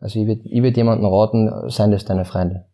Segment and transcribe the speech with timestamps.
[0.00, 2.64] Also ich würde ich würd jemandem raten, seien das deine Freunde.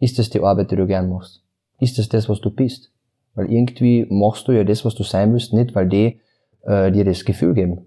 [0.00, 1.42] Ist das die Arbeit, die du gern machst?
[1.78, 2.90] Ist das das, was du bist?
[3.34, 6.20] Weil irgendwie machst du ja das, was du sein willst, nicht, weil die
[6.62, 7.86] äh, dir das Gefühl geben.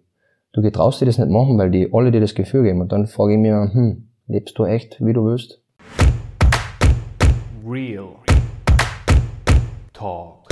[0.54, 2.82] Du getraust dir das nicht machen, weil die alle dir das Gefühl geben.
[2.82, 5.62] Und dann frage ich mich, hm, lebst du echt, wie du willst?
[7.68, 8.16] Real
[9.92, 10.45] Talk.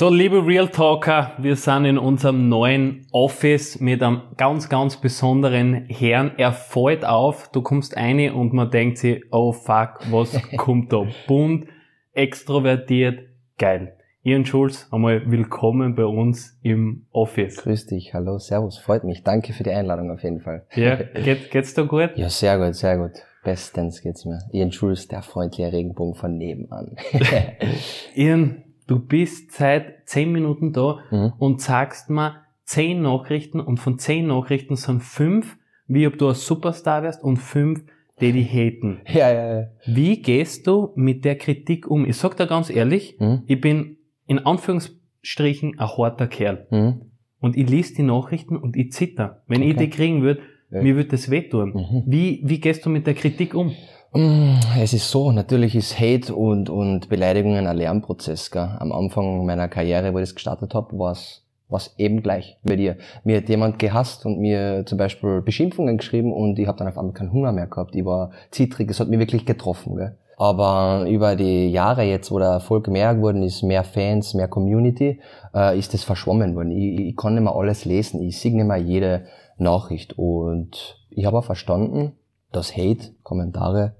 [0.00, 5.84] So, liebe Real Talker, wir sind in unserem neuen Office mit einem ganz, ganz besonderen
[5.90, 6.32] Herrn.
[6.38, 11.06] Er fällt auf, du kommst rein und man denkt sich, oh fuck, was kommt da?
[11.26, 11.66] Bunt,
[12.14, 13.18] extrovertiert,
[13.58, 13.94] geil.
[14.22, 17.58] Ian Schulz, einmal willkommen bei uns im Office.
[17.58, 19.22] Grüß dich, hallo, servus, freut mich.
[19.22, 20.64] Danke für die Einladung auf jeden Fall.
[20.74, 22.12] Ja, geht, geht's da gut?
[22.14, 23.22] Ja, sehr gut, sehr gut.
[23.44, 24.38] Bestens geht's mir.
[24.50, 26.96] Ian Schulz, der freundliche Regenbogen von nebenan.
[28.14, 31.32] Ian, du bist seit zehn Minuten da mhm.
[31.38, 36.34] und sagst mir zehn Nachrichten und von zehn Nachrichten sind fünf, wie ob du ein
[36.34, 37.84] Superstar wärst und fünf,
[38.20, 39.00] die die haten.
[39.08, 39.66] Ja, ja, ja.
[39.86, 42.04] Wie gehst du mit der Kritik um?
[42.04, 43.44] Ich sag dir ganz ehrlich, mhm.
[43.46, 46.66] ich bin in Anführungsstrichen ein harter Kerl.
[46.70, 47.02] Mhm.
[47.38, 49.42] Und ich lese die Nachrichten und ich zitter.
[49.46, 49.70] Wenn okay.
[49.70, 50.82] ich die kriegen würde, ja.
[50.82, 51.72] mir würde das wehtun.
[51.72, 52.02] Mhm.
[52.06, 53.72] Wie, wie gehst du mit der Kritik um?
[54.12, 58.50] Mm, es ist so, natürlich ist Hate und, und Beleidigungen ein Lernprozess.
[58.50, 58.76] Gell?
[58.78, 62.74] Am Anfang meiner Karriere, wo ich das gestartet habe, war es was eben gleich bei
[62.74, 62.96] dir.
[63.22, 66.98] Mir hat jemand gehasst und mir zum Beispiel Beschimpfungen geschrieben und ich habe dann auf
[66.98, 67.94] einmal keinen Hunger mehr gehabt.
[67.94, 69.96] Ich war zittrig, es hat mich wirklich getroffen.
[69.96, 70.16] Gell?
[70.36, 75.20] Aber über die Jahre jetzt, wo der Erfolg mehr geworden ist, mehr Fans, mehr Community,
[75.54, 76.72] äh, ist das verschwommen worden.
[76.72, 79.26] Ich, ich kann nicht mehr alles lesen, ich sehe nicht mehr jede
[79.58, 80.18] Nachricht.
[80.18, 82.12] Und ich habe auch verstanden,
[82.52, 83.94] dass Hate, Kommentare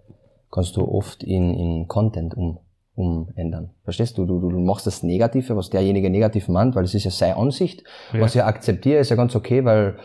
[0.51, 2.59] kannst du oft in, in Content um,
[2.95, 3.71] umändern.
[3.85, 4.25] Verstehst du?
[4.27, 4.41] du?
[4.41, 7.85] Du machst das Negative, was derjenige negativ meint, weil es ist ja seine Ansicht.
[8.13, 8.21] Ja.
[8.21, 9.99] Was ich akzeptiere, ist ja ganz okay, weil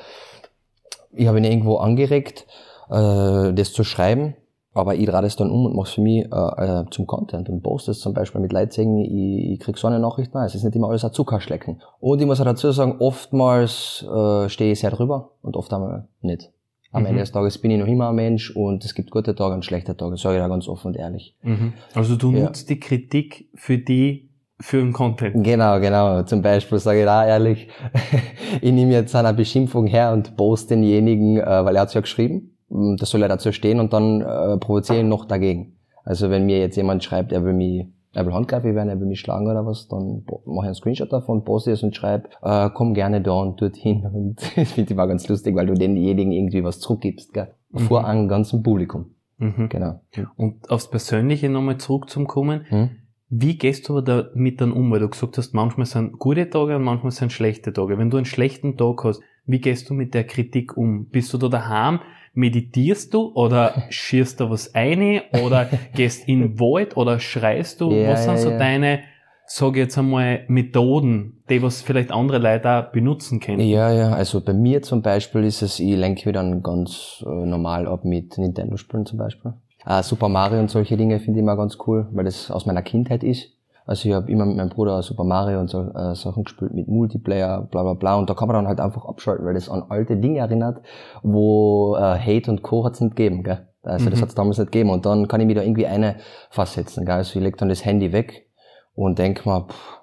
[1.14, 2.46] ich habe ihn irgendwo angeregt,
[2.90, 4.36] äh, das zu schreiben,
[4.74, 7.50] aber ich drehe das dann um und mache es für mich äh, äh, zum Content
[7.50, 10.56] und poste es zum Beispiel mit Leuten, ich, ich krieg so eine Nachricht, nein, es
[10.56, 11.82] ist nicht immer alles ein Zuckerschlecken.
[12.00, 16.08] Und ich muss auch dazu sagen, oftmals äh, stehe ich sehr drüber und oft einmal
[16.22, 16.52] nicht.
[16.96, 17.08] Am mhm.
[17.08, 19.66] Ende des Tages bin ich noch immer ein Mensch und es gibt gute Tage und
[19.66, 21.36] schlechte Tage, sage ich da ganz offen und ehrlich.
[21.42, 21.74] Mhm.
[21.94, 22.46] Also du ja.
[22.46, 24.30] nutzt die Kritik für die,
[24.62, 25.44] für den Content.
[25.44, 26.24] Genau, genau.
[26.24, 27.68] Zum Beispiel sage ich da ehrlich,
[28.62, 32.02] ich nehme jetzt eine Beschimpfung her und poste denjenigen, äh, weil er hat es ja
[32.02, 32.58] geschrieben,
[32.98, 35.76] das soll er dazu stehen und dann äh, provoziere ich noch dagegen.
[36.06, 39.08] Also wenn mir jetzt jemand schreibt, er will mich er will handgreiflich werden, er will
[39.08, 42.70] mich schlagen oder was, dann mache ich einen Screenshot davon, poste es und schreibe, äh,
[42.74, 44.06] komm gerne da und dorthin.
[44.06, 47.54] Und das finde ich mal ganz lustig, weil du denjenigen irgendwie was zurückgibst, gell?
[47.72, 47.80] Mhm.
[47.80, 49.12] Vor einem ganzen Publikum.
[49.38, 49.68] Mhm.
[49.70, 50.00] Genau.
[50.38, 52.66] Und aufs Persönliche nochmal zurückzukommen.
[52.70, 52.90] Mhm.
[53.30, 54.92] Wie gehst du damit dann um?
[54.92, 57.98] Weil du gesagt hast, manchmal sind gute Tage und manchmal sind schlechte Tage.
[57.98, 61.10] Wenn du einen schlechten Tag hast, wie gehst du mit der Kritik um?
[61.10, 62.00] Bist du da daheim?
[62.36, 67.92] Meditierst du oder schierst du was ein oder gehst in den Wald oder schreist du?
[67.92, 68.58] Ja, was sind so ja.
[68.58, 69.00] deine,
[69.48, 73.62] sage jetzt einmal, Methoden, die was vielleicht andere Leute auch benutzen können?
[73.62, 77.30] Ja, ja, also bei mir zum Beispiel ist es, ich lenke mich dann ganz äh,
[77.30, 79.54] normal ab mit Nintendo-Spielen zum Beispiel.
[79.86, 82.82] Äh, Super Mario und solche Dinge finde ich immer ganz cool, weil das aus meiner
[82.82, 83.55] Kindheit ist.
[83.86, 86.88] Also ich habe immer mit meinem Bruder Super Mario und so äh, Sachen gespielt mit
[86.88, 88.16] Multiplayer, bla bla bla.
[88.16, 90.82] Und da kann man dann halt einfach abschalten, weil das an alte Dinge erinnert,
[91.22, 92.84] wo äh, Hate und Co.
[92.84, 93.68] hat's nicht gegeben, gell?
[93.84, 94.12] Also mhm.
[94.12, 94.90] das hat's damals nicht gegeben.
[94.90, 96.16] Und dann kann ich mich da irgendwie eine
[96.50, 97.16] versetzen, gell?
[97.16, 98.50] Also ich leg dann das Handy weg
[98.96, 100.00] und denk mal, pff,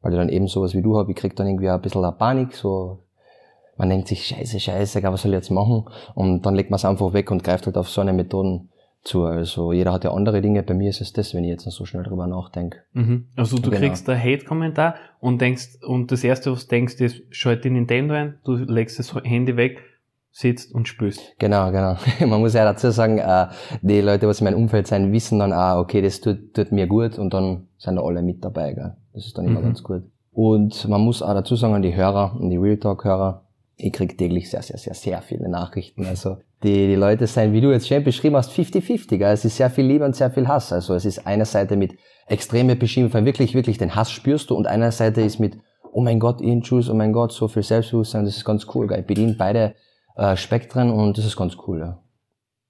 [0.00, 2.16] weil ich dann eben sowas wie du hab, ich krieg dann irgendwie ein bisschen eine
[2.16, 3.04] Panik, so
[3.76, 5.86] man denkt sich, scheiße, scheiße, was soll ich jetzt machen?
[6.14, 8.70] Und dann legt man es einfach weg und greift halt auf so eine Methoden
[9.02, 9.24] zu.
[9.24, 10.62] Also jeder hat ja andere Dinge.
[10.62, 12.80] Bei mir ist es das, wenn ich jetzt noch so schnell drüber nachdenke.
[12.92, 13.26] Mhm.
[13.36, 13.80] Also du genau.
[13.80, 18.14] kriegst ein Hate-Kommentar und denkst, und das erste, was du denkst, ist, schalt die Nintendo
[18.14, 19.80] ein, du legst das Handy weg,
[20.32, 21.34] sitzt und spürst.
[21.38, 21.96] Genau, genau.
[22.20, 23.48] Man muss ja dazu sagen, äh,
[23.82, 26.86] die Leute, was in meinem Umfeld sind, wissen dann auch, okay, das tut, tut mir
[26.86, 28.72] gut und dann sind da alle mit dabei.
[28.74, 28.96] Gell?
[29.12, 29.64] Das ist dann immer mhm.
[29.64, 30.02] ganz gut.
[30.32, 33.44] Und man muss auch dazu sagen, an die Hörer, an die Real Talk-Hörer,
[33.76, 36.04] ich krieg täglich sehr, sehr, sehr, sehr viele Nachrichten.
[36.06, 39.24] Also die, die Leute sein, wie du jetzt schön beschrieben hast, 50-50.
[39.24, 40.72] Es ist sehr viel Liebe und sehr viel Hass.
[40.72, 41.96] Also es ist eine Seite mit
[42.26, 45.58] extreme Beschimpfung, wirklich, wirklich den Hass spürst du und eine Seite ist mit,
[45.92, 48.90] oh mein Gott, Ian Juice, oh mein Gott, so viel Selbstbewusstsein, das ist ganz cool.
[48.92, 49.74] Ich bediene beide
[50.16, 51.80] äh, Spektren und das ist ganz cool.
[51.80, 52.02] Ja,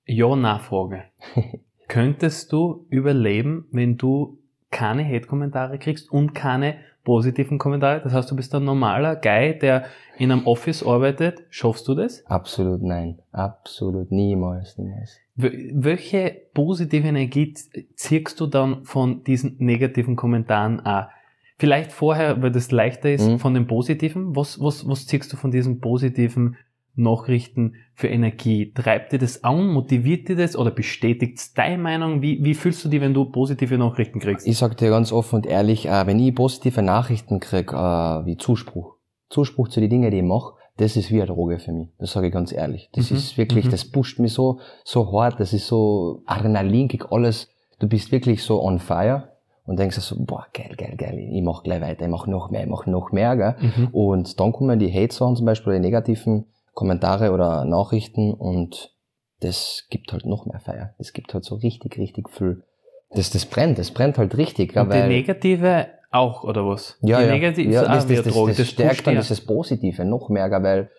[0.07, 1.05] ja Nachfrage.
[1.89, 4.39] Könntest du überleben, wenn du
[4.71, 8.01] keine Hate-Kommentare kriegst und keine positiven Kommentare?
[8.03, 9.85] Das heißt, du bist ein normaler Guy, der
[10.19, 11.43] in einem Office arbeitet.
[11.51, 12.25] Schaffst du das?
[12.27, 13.19] Absolut nein.
[13.33, 15.19] Absolut niemals, niemals.
[15.37, 17.55] Welche positive Energie
[17.95, 21.09] ziehst du dann von diesen negativen Kommentaren an?
[21.57, 23.39] Vielleicht vorher, weil das leichter ist, mhm.
[23.39, 24.35] von den positiven.
[24.35, 26.57] Was, was, was ziehst du von diesen positiven
[26.95, 28.73] Nachrichten für Energie?
[28.73, 29.69] Treibt dir das an?
[29.69, 32.23] Motiviert dir das oder bestätigt es deine Meinung?
[32.23, 34.47] Wie, wie fühlst du dich, wenn du positive Nachrichten kriegst?
[34.47, 38.37] Ich sag dir ganz offen und ehrlich, äh, wenn ich positive Nachrichten krieg, äh, wie
[38.37, 38.97] Zuspruch,
[39.29, 41.89] Zuspruch zu den Dingen, die ich mache, das ist wie eine Droge für mich.
[41.99, 42.89] Das sage ich ganz ehrlich.
[42.93, 43.19] Das mhm.
[43.19, 43.71] ist wirklich, mhm.
[43.71, 47.49] das pusht mich so, so hart, das ist so Adrenalin, krieg alles.
[47.79, 49.29] Du bist wirklich so on fire
[49.65, 52.63] und denkst so, boah, geil, geil, geil, ich mach gleich weiter, ich mach noch mehr,
[52.63, 53.55] ich mach noch mehr, gell?
[53.61, 53.89] Mhm.
[53.93, 58.95] Und dann kommen die Hate-Sachen zum Beispiel, die negativen Kommentare oder Nachrichten und
[59.41, 60.95] das gibt halt noch mehr Feier.
[60.99, 62.63] Das gibt halt so richtig, richtig viel.
[63.11, 64.77] Das, das brennt, das brennt halt richtig.
[64.77, 66.99] Und weil, die negative auch, oder was?
[67.03, 67.31] Ja, die ja.
[67.31, 70.91] Negative ja, das, das, das, das, das stärkt dann dieses Positive noch mehr, weil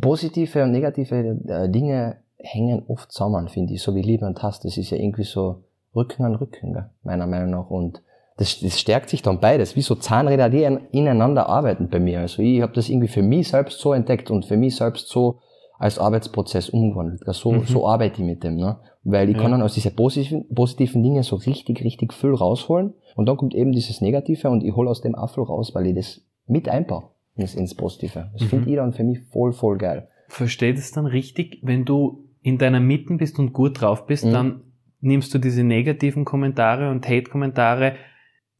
[0.00, 3.82] positive und negative äh, Dinge hängen oft zusammen, finde ich.
[3.82, 5.64] So wie Liebe und Hass, das ist ja irgendwie so
[5.94, 7.70] Rücken an Rücken, meiner Meinung nach.
[7.70, 8.02] Und
[8.36, 10.62] das, das stärkt sich dann beides, wie so Zahnräder, die
[10.92, 12.20] ineinander arbeiten bei mir.
[12.20, 15.40] Also ich habe das irgendwie für mich selbst so entdeckt und für mich selbst so
[15.78, 17.22] als Arbeitsprozess umgewandelt.
[17.34, 17.64] So, mhm.
[17.64, 18.56] so arbeite ich mit dem.
[18.56, 18.78] Ne?
[19.04, 19.42] Weil ich ja.
[19.42, 22.94] kann dann aus diesen positiven, positiven Dingen so richtig, richtig viel rausholen.
[23.14, 25.94] Und dann kommt eben dieses Negative und ich hole aus dem Apfel raus, weil ich
[25.94, 28.30] das mit einbaue ins, ins Positive.
[28.34, 28.48] Das mhm.
[28.48, 30.08] finde ich dann für mich voll, voll geil.
[30.28, 34.32] Versteht es dann richtig, wenn du in deiner Mitte bist und gut drauf bist, mhm.
[34.32, 34.60] dann
[35.00, 37.94] nimmst du diese negativen Kommentare und Hate-Kommentare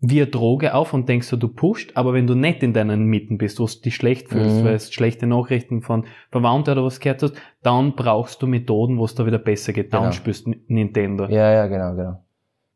[0.00, 3.04] wie eine Droge auf und denkst du, du pusht, aber wenn du nicht in deinen
[3.04, 4.64] Mitten bist, wo du dich schlecht fühlst, mhm.
[4.64, 9.06] weil du schlechte Nachrichten von Verwandten oder was gehört hast, dann brauchst du Methoden, wo
[9.06, 9.94] es da wieder besser geht.
[9.94, 10.12] Dann genau.
[10.12, 11.26] spürst Nintendo.
[11.26, 12.22] Ja, ja, genau, genau.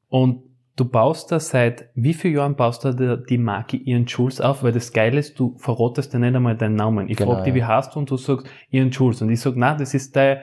[0.08, 0.42] Und
[0.76, 4.62] du baust da seit wie vielen Jahren baust du die Marke Ian Jules auf?
[4.62, 7.08] Weil das Geile ist, du verrottest ja nicht einmal deinen Namen.
[7.10, 7.98] Ich genau, frage dich, wie heißt du?
[7.98, 9.20] Und du sagst Ian Jules.
[9.20, 10.38] Und ich sag, na, das ist dein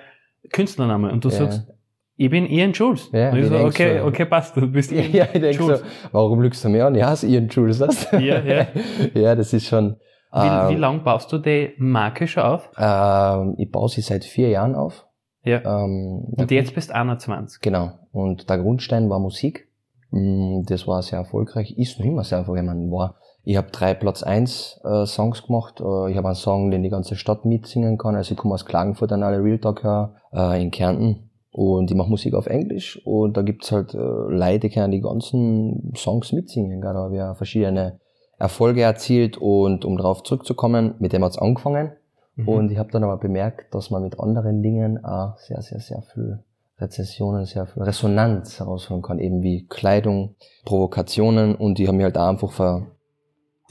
[0.51, 1.11] Künstlername.
[1.11, 1.35] Und du ja.
[1.35, 1.67] sagst,
[2.17, 3.09] ich bin Ian Jules.
[3.13, 5.75] Ja, und ich so, okay, so, okay, passt, du bist Ian Ja, ich denke so,
[6.11, 6.95] warum lügst du mir an?
[6.95, 8.11] Ja, ist Ian Jules, das?
[8.11, 8.67] Ja, ja.
[9.13, 9.97] ja, das ist schon...
[10.33, 12.69] Wie, ähm, wie lang baust du die Marke schon auf?
[12.77, 15.05] Ähm, ich baue sie seit vier Jahren auf.
[15.43, 15.59] Ja.
[15.59, 17.61] Ähm, und jetzt bist du 21.
[17.61, 17.91] Genau.
[18.11, 19.69] Und der Grundstein war Musik.
[20.11, 22.63] Mm, das war sehr erfolgreich, ist noch immer sehr erfolgreich.
[22.63, 25.79] Ich, meine, war, ich habe drei Platz eins äh, Songs gemacht.
[25.79, 28.15] Äh, ich habe einen Song, den die ganze Stadt mitsingen kann.
[28.15, 31.26] Also ich komme aus Klagenfurt an alle Real Talk her, äh, in Kärnten
[31.57, 35.01] und ich mache Musik auf Englisch und da gibt's halt äh, Leute, die können die
[35.01, 36.81] ganzen Songs mitsingen.
[36.81, 36.93] Gell?
[36.93, 37.99] Da habe ich ja verschiedene
[38.37, 41.93] Erfolge erzielt und um darauf zurückzukommen, mit dem hat's angefangen.
[42.35, 42.47] Mhm.
[42.47, 46.03] Und ich habe dann aber bemerkt, dass man mit anderen Dingen auch sehr, sehr, sehr
[46.03, 46.43] viel
[46.77, 52.19] Rezessionen, sehr viel Resonanz herausholen kann, eben wie Kleidung, Provokationen und die haben mir halt
[52.19, 52.85] auch einfach ver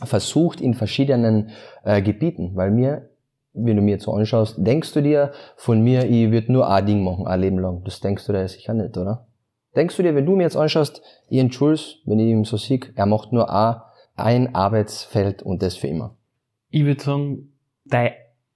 [0.02, 1.50] versucht in verschiedenen
[1.84, 3.08] äh, Gebieten, weil mir
[3.56, 6.86] wenn du mir jetzt so anschaust, denkst du dir von mir, ich würde nur ein
[6.86, 7.82] Ding machen, ein Leben lang.
[7.84, 9.26] Das denkst du dir sicher nicht, oder?
[9.74, 12.80] Denkst du dir, wenn du mir jetzt anschaust, Ian Jules, wenn ich ihn so sehe,
[12.94, 13.76] er macht nur ein,
[14.16, 16.16] ein Arbeitsfeld und das für immer?
[16.70, 17.52] Ich würde sagen,
[17.84, 18.12] dein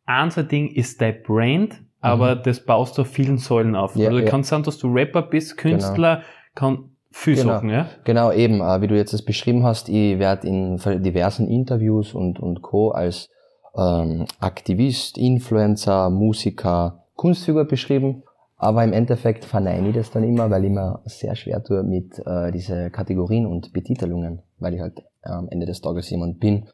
[0.06, 2.42] einziges Ding ist dein Brand, aber mhm.
[2.44, 3.96] das baust du auf vielen Säulen auf.
[3.96, 4.26] Ja, also ja.
[4.26, 6.26] kann sein, dass du Rapper bist, Künstler, genau.
[6.54, 7.48] kann viel genau.
[7.48, 7.88] Sachen, ja?
[8.04, 12.40] Genau, eben, äh, wie du jetzt das beschrieben hast, ich werde in diversen Interviews und,
[12.40, 12.90] und Co.
[12.90, 13.28] als
[13.76, 18.22] ähm, Aktivist, Influencer, Musiker, Kunstfigur beschrieben.
[18.56, 22.18] Aber im Endeffekt verneine ich das dann immer, weil ich mir sehr schwer tue mit
[22.26, 26.68] äh, diese Kategorien und Betitelungen, weil ich halt äh, am Ende des Tages jemand bin,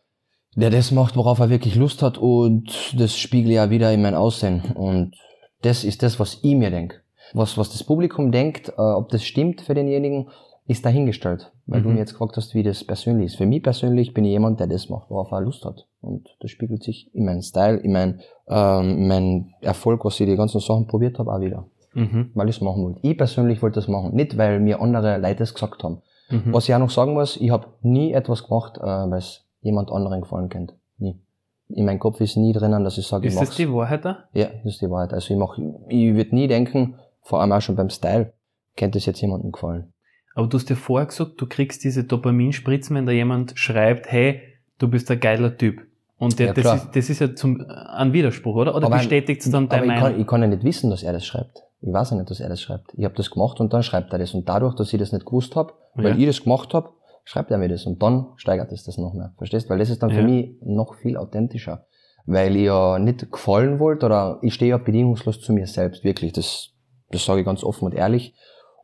[0.57, 4.15] der das macht, worauf er wirklich Lust hat und das spiegelt ja wieder in mein
[4.15, 4.63] Aussehen.
[4.75, 5.15] Und
[5.63, 7.03] das ist das, was ich mir denke.
[7.35, 10.29] Was, was das Publikum denkt, äh, ob das stimmt für denjenigen,
[10.67, 11.53] ist dahingestellt.
[11.67, 11.85] Weil mhm.
[11.85, 13.37] du mir jetzt gefragt hast, wie das persönlich ist.
[13.37, 15.87] Für mich persönlich bin ich jemand, der das macht, worauf er Lust hat.
[16.01, 20.37] Und das spiegelt sich in meinem Style, in meinem ähm, mein Erfolg, was ich die
[20.37, 21.67] ganzen Sachen probiert habe, auch wieder.
[21.95, 22.31] Mhm.
[22.35, 23.01] Weil ich es machen wollte.
[23.03, 24.15] Ich persönlich wollte das machen.
[24.15, 26.03] Nicht, weil mir andere Leute das gesagt haben.
[26.31, 26.53] Mhm.
[26.53, 29.91] Was ich auch noch sagen muss, ich habe nie etwas gemacht, äh, weil es jemand
[29.91, 30.75] anderen gefallen könnte.
[30.99, 31.21] Nie.
[31.69, 33.51] In meinem Kopf ist nie drinnen, dass ich sage, ist ich mach's.
[33.51, 34.25] Ist das die Wahrheit da?
[34.33, 35.13] Ja, das ist die Wahrheit.
[35.13, 35.59] Also ich mach,
[35.89, 38.33] ich würde nie denken, vor allem auch schon beim Style,
[38.77, 39.93] könnte es jetzt jemandem gefallen.
[40.37, 44.43] Aber du hast dir vorher gesagt, du kriegst diese Dopaminspritzen, wenn da jemand schreibt, hey,
[44.79, 45.81] du bist ein geiler Typ.
[46.19, 48.75] Und der, ja, das, ist, das ist ja zum, ein Widerspruch, oder?
[48.75, 50.03] Oder bestätigt es dann deine Meinung?
[50.03, 51.63] Kann, ich kann ja nicht wissen, dass er das schreibt.
[51.81, 52.93] Ich weiß ja nicht, dass er das schreibt.
[52.99, 54.35] Ich habe das gemacht und dann schreibt er das.
[54.35, 56.17] Und dadurch, dass ich das nicht gewusst habe, weil ja.
[56.17, 56.91] ich das gemacht habe,
[57.25, 57.87] schreibt er mir das.
[57.87, 59.33] Und dann steigert es das noch mehr.
[59.39, 59.71] Verstehst?
[59.71, 60.17] Weil das ist dann ja.
[60.17, 61.87] für mich noch viel authentischer.
[62.27, 66.35] Weil ich ja nicht gefallen wollte oder ich stehe ja bedingungslos zu mir selbst, wirklich.
[66.35, 66.73] Das,
[67.11, 68.35] das sage ich ganz offen und ehrlich.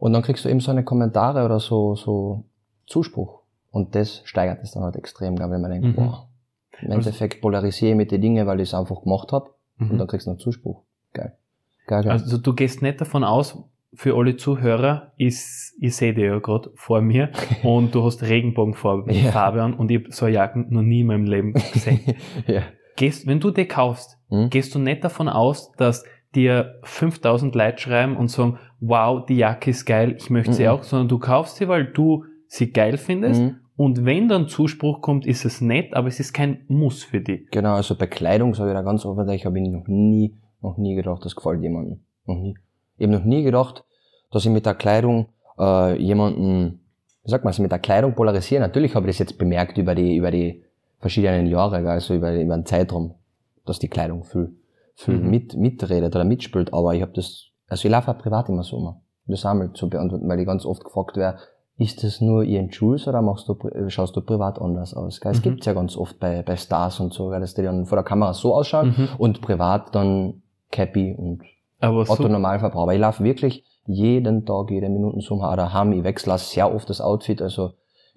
[0.02, 2.42] Und dann kriegst du eben so eine Kommentare oder so, so
[2.88, 3.42] Zuspruch.
[3.71, 5.94] Und das steigert es dann halt extrem, wenn man denkt, mhm.
[5.94, 6.28] boah,
[6.80, 9.50] im also Endeffekt polarisiere ich mit den Dingen, weil ich es einfach gemacht habe.
[9.76, 9.92] Mhm.
[9.92, 10.82] Und dann kriegst du noch Zuspruch.
[11.12, 11.37] Geil.
[11.87, 12.11] Geil, geil.
[12.11, 13.56] Also du gehst nicht davon aus,
[13.94, 17.30] für alle Zuhörer, ist, ich sehe dich ja gerade vor mir
[17.62, 19.30] und du hast Regenbogenfarbe ja.
[19.30, 22.00] Farbe an und ich habe so eine Jacken noch nie in meinem Leben gesehen.
[22.49, 22.62] ja.
[22.97, 24.50] gehst, wenn du die kaufst, mhm.
[24.50, 26.02] gehst du nicht davon aus, dass
[26.35, 30.55] dir 5000 Leute schreiben und sagen, wow, die Jacke ist geil, ich möchte mhm.
[30.55, 33.41] sie auch, sondern du kaufst sie, weil du sie geil findest.
[33.41, 33.57] Mhm.
[33.77, 37.49] Und wenn dann Zuspruch kommt, ist es nett, aber es ist kein Muss für dich.
[37.51, 40.95] Genau, also bei Kleidung sage ich da ganz offen, ich habe noch nie, noch nie
[40.95, 42.01] gedacht, das gefällt jemandem.
[42.27, 42.55] Noch nie.
[42.99, 43.85] Ich habe noch nie gedacht,
[44.31, 46.81] dass ich mit der Kleidung äh, jemanden,
[47.25, 48.61] wie sagt man, also mit der Kleidung polarisiere.
[48.61, 50.65] Natürlich habe ich das jetzt bemerkt über die, über die
[50.99, 53.15] verschiedenen Jahre, also über, über einen Zeitraum,
[53.65, 54.55] dass die Kleidung viel,
[54.95, 55.31] viel mhm.
[55.31, 56.73] mit, mitredet oder mitspielt.
[56.73, 59.00] Aber ich habe das, also ich laufe auch privat immer so immer.
[59.26, 61.38] Das einmal zu beantworten, weil ich ganz oft gefragt werde,
[61.79, 63.57] ist das nur Ian Jules oder machst du,
[63.88, 65.21] schaust du privat anders aus?
[65.21, 65.33] Gell?
[65.33, 65.43] Es mhm.
[65.43, 67.41] gibt's ja ganz oft bei, bei Stars und so, gell?
[67.41, 69.09] dass die dann vor der Kamera so ausschauen mhm.
[69.17, 71.43] und privat dann Cappy und
[71.81, 72.93] Aber Otto so Normalverbraucher.
[72.93, 75.95] Ich laufe wirklich jeden Tag, jede Minute so oder haben.
[75.95, 77.41] Ich wechsle sehr oft das Outfit.
[77.41, 77.73] Also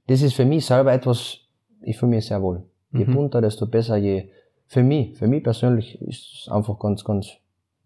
[0.07, 1.37] das ist für mich selber etwas,
[1.81, 2.63] ich fühle mich sehr wohl.
[2.91, 3.13] Je mhm.
[3.13, 4.29] bunter, desto besser, je
[4.67, 7.29] für mich, für mich persönlich ist es einfach ganz, ganz,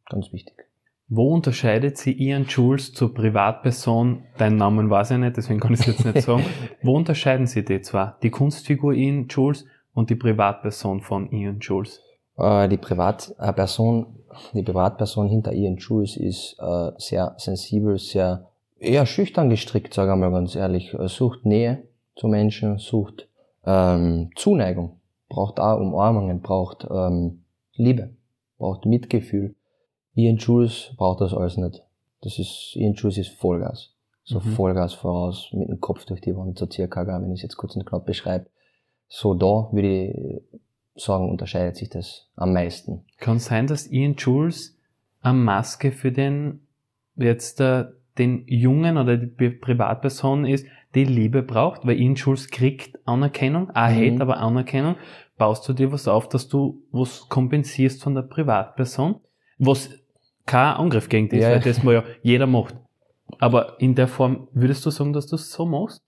[0.10, 0.69] ganz wichtig.
[1.12, 4.26] Wo unterscheidet sie Ian Jules zur Privatperson?
[4.38, 6.46] Deinen Namen weiß ich nicht, deswegen kann ich es jetzt nicht sagen.
[6.84, 8.14] Wo unterscheiden sie die zwei?
[8.22, 12.00] Die Kunstfigur Ian Jules und die Privatperson von Ian Jules?
[12.38, 14.06] Äh, die Privatperson,
[14.54, 18.48] die Privatperson hinter Ian Jules ist äh, sehr sensibel, sehr
[18.78, 20.94] eher schüchtern gestrickt, sage ich mal ganz ehrlich.
[20.94, 21.88] Er sucht Nähe
[22.18, 23.28] zu Menschen, sucht
[23.66, 28.12] ähm, Zuneigung, braucht auch Umarmungen, braucht ähm, Liebe,
[28.60, 29.56] braucht Mitgefühl.
[30.20, 31.84] Ian Jules braucht das alles nicht.
[32.22, 33.94] Das ist, Ian Jules ist Vollgas.
[34.24, 34.54] So mhm.
[34.54, 37.76] Vollgas voraus, mit dem Kopf durch die Wand, so circa, wenn ich es jetzt kurz
[37.76, 38.48] und knapp beschreibe.
[39.08, 43.06] So da würde ich sagen, unterscheidet sich das am meisten.
[43.18, 44.78] Kann sein, dass Ian Jules
[45.22, 46.62] eine Maske für den,
[47.16, 47.86] jetzt äh,
[48.18, 53.90] den Jungen oder die Privatperson ist, die Liebe braucht, weil Ian Jules kriegt Anerkennung, auch
[53.90, 53.96] mhm.
[53.96, 54.96] Hate, aber Anerkennung.
[55.38, 59.22] Baust du dir was auf, dass du was kompensierst von der Privatperson?
[59.58, 59.90] Was
[60.50, 61.52] kein Angriff gegen dich, ja.
[61.52, 62.76] weil das mal ja jeder macht.
[63.38, 66.02] Aber in der Form würdest du sagen, dass du es so machst?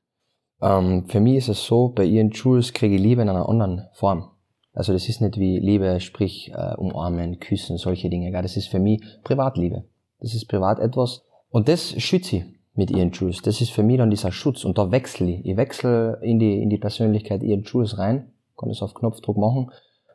[0.62, 3.88] Ähm, für mich ist es so, bei Ian Jules kriege ich Liebe in einer anderen
[3.94, 4.32] Form.
[4.74, 8.32] Also das ist nicht wie Liebe, sprich äh, umarmen, küssen, solche Dinge.
[8.32, 9.84] Das ist für mich Privatliebe.
[10.20, 11.24] Das ist privat etwas.
[11.50, 12.44] Und das schütze ich
[12.74, 13.42] mit Ian Jules.
[13.42, 14.64] Das ist für mich dann dieser Schutz.
[14.64, 15.46] Und da wechsle ich.
[15.46, 18.32] Ich wechsle in die, in die Persönlichkeit Ian Jules rein.
[18.58, 19.72] Kann das auf Knopfdruck machen.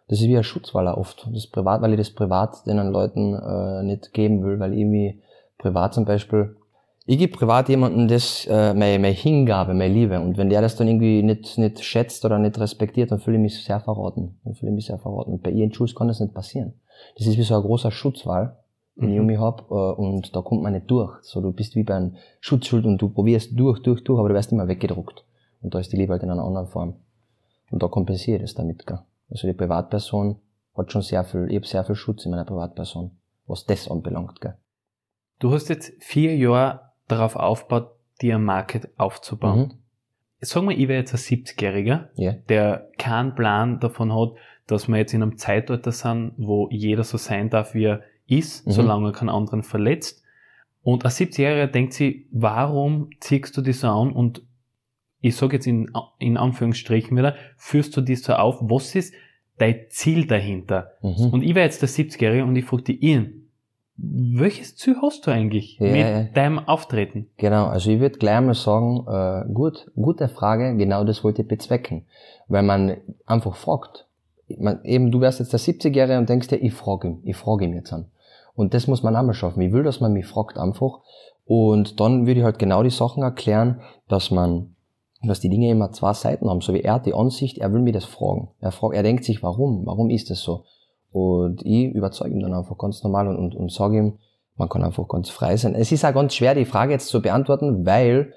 [0.09, 1.29] Das ist wie ein Schutzwaller oft.
[1.33, 5.21] Das privat, weil ich das privat den Leuten äh, nicht geben will, weil ich irgendwie
[5.59, 6.57] privat zum Beispiel
[7.09, 10.19] ich gebe privat jemandem das, äh, meine, meine Hingabe, meine Liebe.
[10.19, 13.43] Und wenn der das dann irgendwie nicht, nicht schätzt oder nicht respektiert, dann fühle ich
[13.43, 14.41] mich sehr verraten.
[14.43, 15.35] Dann fühle ich mich sehr verraten.
[15.35, 16.75] Und bei Ian Jules kann das nicht passieren.
[17.17, 18.57] Das ist wie so ein großer Schutzwall,
[18.97, 19.15] den mhm.
[19.15, 21.17] ich um mich hab, äh, und da kommt man nicht durch.
[21.23, 24.35] So, du bist wie bei einem Schutzschild und du probierst durch, durch, durch, aber du
[24.35, 25.25] wirst immer weggedruckt.
[25.63, 26.95] Und da ist die Liebe halt in einer anderen Form.
[27.71, 28.99] Und da kompensiert es damit, gell.
[29.30, 30.40] Also die Privatperson
[30.76, 33.11] hat schon sehr viel, ich habe sehr viel Schutz in meiner Privatperson,
[33.47, 34.56] was das anbelangt, gell.
[35.38, 37.90] Du hast jetzt vier Jahre darauf aufbaut,
[38.23, 39.59] dir ein Market aufzubauen.
[39.59, 39.73] Mhm.
[40.40, 42.37] Sag mal, ich wäre jetzt ein 70-Jähriger, yeah.
[42.49, 44.33] der keinen Plan davon hat,
[44.66, 48.66] dass wir jetzt in einem Zeitalter sind, wo jeder so sein darf, wie er ist,
[48.66, 48.73] mhm.
[48.73, 50.23] solange er keinen anderen verletzt.
[50.83, 54.42] Und ein 70-Jähriger denkt sich, warum ziehst du dich so an und
[55.26, 59.12] ich sage jetzt in, in Anführungsstrichen wieder, führst du dich so auf, was ist
[59.59, 60.92] dein Ziel dahinter?
[61.02, 61.30] Mhm.
[61.33, 63.47] Und ich wäre jetzt der 70-Jährige und ich frage dich, Ian,
[63.97, 67.28] welches Ziel hast du eigentlich ja, mit deinem Auftreten?
[67.38, 71.49] Genau, also ich würde gleich mal sagen, äh, gut, gute Frage, genau das wollte ich
[71.49, 72.04] bezwecken.
[72.47, 74.06] Weil man einfach fragt.
[74.59, 77.64] Man, eben, du wärst jetzt der 70-Jährige und denkst dir, ich frage ihn, ich frage
[77.64, 78.06] ihn jetzt an.
[78.54, 79.61] Und das muss man einmal schaffen.
[79.62, 81.00] Ich will, dass man mich fragt einfach.
[81.47, 84.75] Und dann würde ich halt genau die Sachen erklären, dass man,
[85.28, 86.61] dass die Dinge immer zwei Seiten haben.
[86.61, 88.49] So wie er die Ansicht, er will mir das fragen.
[88.61, 89.87] Er fragt, er denkt sich, warum?
[89.87, 90.64] Warum ist das so?
[91.12, 94.18] Und ich überzeuge ihn dann einfach ganz normal und, und, und sage ihm,
[94.56, 95.75] man kann einfach ganz frei sein.
[95.75, 98.33] Es ist auch ganz schwer, die Frage jetzt zu beantworten, weil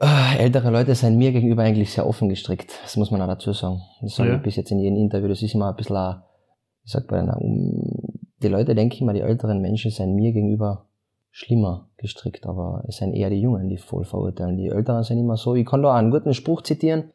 [0.00, 2.72] äh, ältere Leute sind mir gegenüber eigentlich sehr offen gestrickt.
[2.82, 3.80] Das muss man auch dazu sagen.
[4.00, 4.36] Das sage ja.
[4.36, 5.28] ich bis jetzt in jedem Interview.
[5.28, 6.22] Das ist immer ein bisschen,
[6.84, 7.92] ich sag bei einer, um,
[8.42, 10.86] die Leute denken immer, die älteren Menschen sind mir gegenüber
[11.36, 14.56] schlimmer gestrickt, aber es sind eher die Jungen, die voll verurteilen.
[14.56, 15.54] Die Älteren sind immer so.
[15.54, 17.12] Ich kann da einen guten Spruch zitieren.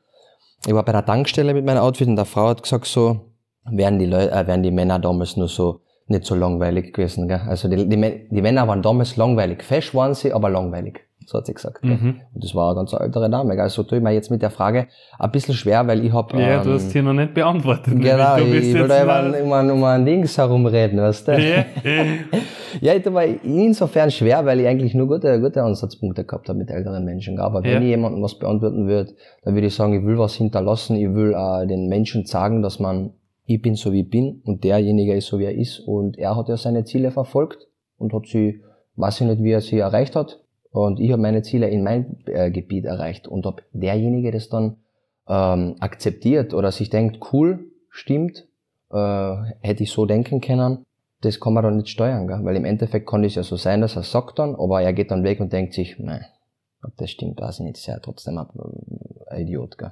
[0.67, 3.21] Ich war bei der Tankstelle mit meinem Outfit und der Frau hat gesagt so,
[3.65, 7.27] wären die Leute, äh, wären die Männer damals nur so nicht so langweilig gewesen.
[7.27, 7.41] Gell?
[7.47, 9.63] Also die, die, die Männer waren damals langweilig.
[9.63, 10.99] Fesch waren sie, aber langweilig.
[11.31, 11.81] So hat sie gesagt.
[11.81, 12.19] Mhm.
[12.33, 13.51] Und das war eine ganz ältere Dame.
[13.51, 13.61] Gell?
[13.61, 16.33] Also tue ich mir jetzt mit der Frage ein bisschen schwer, weil ich hab...
[16.33, 17.93] Ja, ähm, du hast hier noch nicht beantwortet.
[18.01, 21.31] Genau, ich will da immer, immer um ein Dings herumreden, weißt du?
[21.31, 21.65] Ja,
[22.81, 26.59] ja ich tue mir insofern schwer, weil ich eigentlich nur gute, gute Ansatzpunkte gehabt habe
[26.59, 27.39] mit älteren Menschen.
[27.39, 27.79] Aber wenn ja.
[27.79, 29.13] ich jemandem was beantworten würde,
[29.45, 32.77] dann würde ich sagen, ich will was hinterlassen, ich will äh, den Menschen sagen, dass
[32.79, 33.13] man
[33.45, 36.35] ich bin so wie ich bin und derjenige ist so wie er ist und er
[36.35, 38.61] hat ja seine Ziele verfolgt und hat sie,
[38.95, 40.40] weiß ich nicht, wie er sie erreicht hat
[40.71, 44.77] und ich habe meine Ziele in mein äh, Gebiet erreicht und ob derjenige das dann
[45.27, 48.47] ähm, akzeptiert oder sich denkt, cool, stimmt,
[48.91, 50.85] äh, hätte ich so denken können,
[51.21, 52.39] das kann man dann nicht steuern, gell?
[52.43, 55.11] weil im Endeffekt kann es ja so sein, dass er sagt dann, aber er geht
[55.11, 56.25] dann weg und denkt sich, nein,
[56.83, 58.47] ob das stimmt, weiß ich nicht, ist ja trotzdem ein,
[59.27, 59.77] ein Idiot.
[59.77, 59.91] Gell?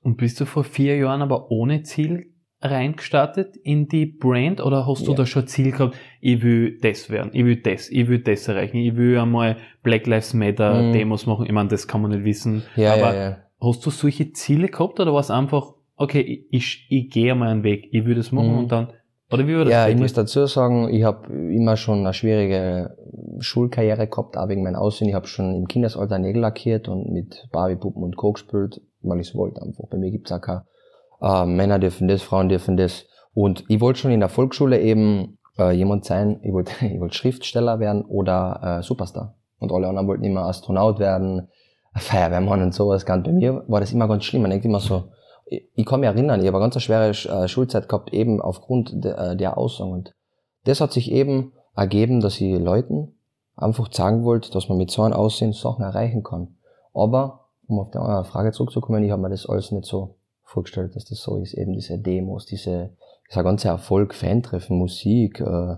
[0.00, 2.33] Und bist du vor vier Jahren aber ohne Ziel
[2.64, 5.18] reingestartet in die Brand oder hast du ja.
[5.18, 8.78] da schon Ziel gehabt, ich will das werden, ich will das, ich will das erreichen,
[8.78, 10.92] ich will einmal Black Lives Matter mhm.
[10.92, 14.32] Demos machen, ich meine, das kann man nicht wissen, ja, aber ja, hast du solche
[14.32, 18.06] Ziele gehabt oder war es einfach, okay, ich, ich, ich gehe einmal einen Weg, ich
[18.06, 18.58] will das machen mhm.
[18.58, 18.88] und dann
[19.32, 19.72] oder wie war das?
[19.72, 22.96] Ja, ich muss dazu sagen, ich habe immer schon eine schwierige
[23.40, 25.08] Schulkarriere gehabt, auch wegen meinem Aussehen.
[25.08, 28.32] Ich habe schon im Kindesalter Nägel lackiert und mit Barbie-Puppen und Co.
[28.32, 29.88] gespielt, weil ich es wollte einfach.
[29.90, 30.60] Bei mir gibt's auch kein,
[31.20, 33.06] äh, Männer dürfen das, Frauen dürfen das.
[33.32, 37.14] Und ich wollte schon in der Volksschule eben äh, jemand sein, ich wollte ich wollte
[37.14, 39.34] Schriftsteller werden oder äh, Superstar.
[39.58, 41.48] Und alle anderen wollten immer Astronaut werden,
[41.96, 43.06] Feuerwehrmann und sowas.
[43.06, 44.42] Ganz bei mir war das immer ganz schlimm.
[44.42, 45.10] Man denkt immer so,
[45.46, 49.12] ich kann mich erinnern, ich habe eine ganz schwere äh, Schulzeit gehabt, eben aufgrund de,
[49.12, 49.92] äh, der Aussagen.
[49.92, 50.14] Und
[50.64, 53.14] das hat sich eben ergeben, dass ich Leuten
[53.56, 56.56] einfach sagen wollte, dass man mit so einem Aussehen Sachen erreichen kann.
[56.92, 60.16] Aber, um auf die Frage zurückzukommen, ich habe mir das alles nicht so
[60.54, 61.54] vorgestellt, dass das so ist.
[61.54, 62.90] Eben diese Demos, diese,
[63.28, 65.76] dieser ganze Erfolg, Fantreffen, Musik, äh,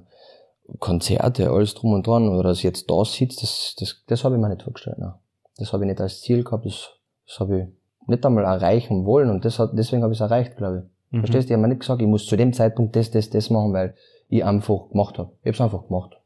[0.78, 4.34] Konzerte, alles drum und dran, oder dass ich jetzt da sitze, das, das, das habe
[4.34, 4.98] ich mir nicht vorgestellt.
[4.98, 5.14] Ne?
[5.58, 6.90] Das habe ich nicht als Ziel gehabt, das,
[7.26, 10.56] das habe ich nicht einmal erreichen wollen und das hat, deswegen habe ich es erreicht,
[10.56, 11.16] glaube ich.
[11.16, 11.20] Mhm.
[11.20, 11.52] Verstehst du?
[11.52, 13.94] Ich habe mir nicht gesagt, ich muss zu dem Zeitpunkt das, das, das machen, weil
[14.28, 15.32] ich einfach gemacht habe.
[15.42, 16.16] Ich habe es einfach gemacht.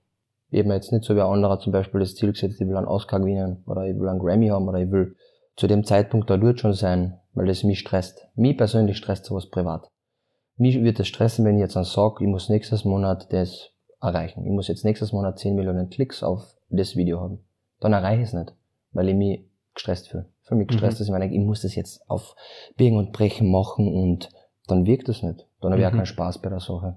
[0.50, 2.66] Ich habe mir jetzt nicht so wie ein anderer zum Beispiel das Ziel gesetzt, ich
[2.66, 5.14] will einen Oscar gewinnen oder ich will einen Grammy haben oder ich will
[5.57, 8.27] zu dem Zeitpunkt da dort schon sein, weil das mich stresst.
[8.35, 9.89] Mich persönlich stresst sowas privat.
[10.57, 13.71] Mich wird es stressen, wenn ich jetzt dann sage, ich muss nächstes Monat das
[14.01, 14.45] erreichen.
[14.45, 17.41] Ich muss jetzt nächstes Monat 10 Millionen Klicks auf das Video haben.
[17.81, 18.53] Dann erreiche ich es nicht,
[18.93, 20.99] weil ich mich gestresst fühle für mich gestresst, mhm.
[20.99, 22.35] dass ich meine, ich muss das jetzt auf
[22.76, 24.31] Biegen und Brechen machen und
[24.67, 25.47] dann wirkt es nicht.
[25.61, 25.93] Dann habe ich mhm.
[25.93, 26.97] auch keinen Spaß bei der Sache.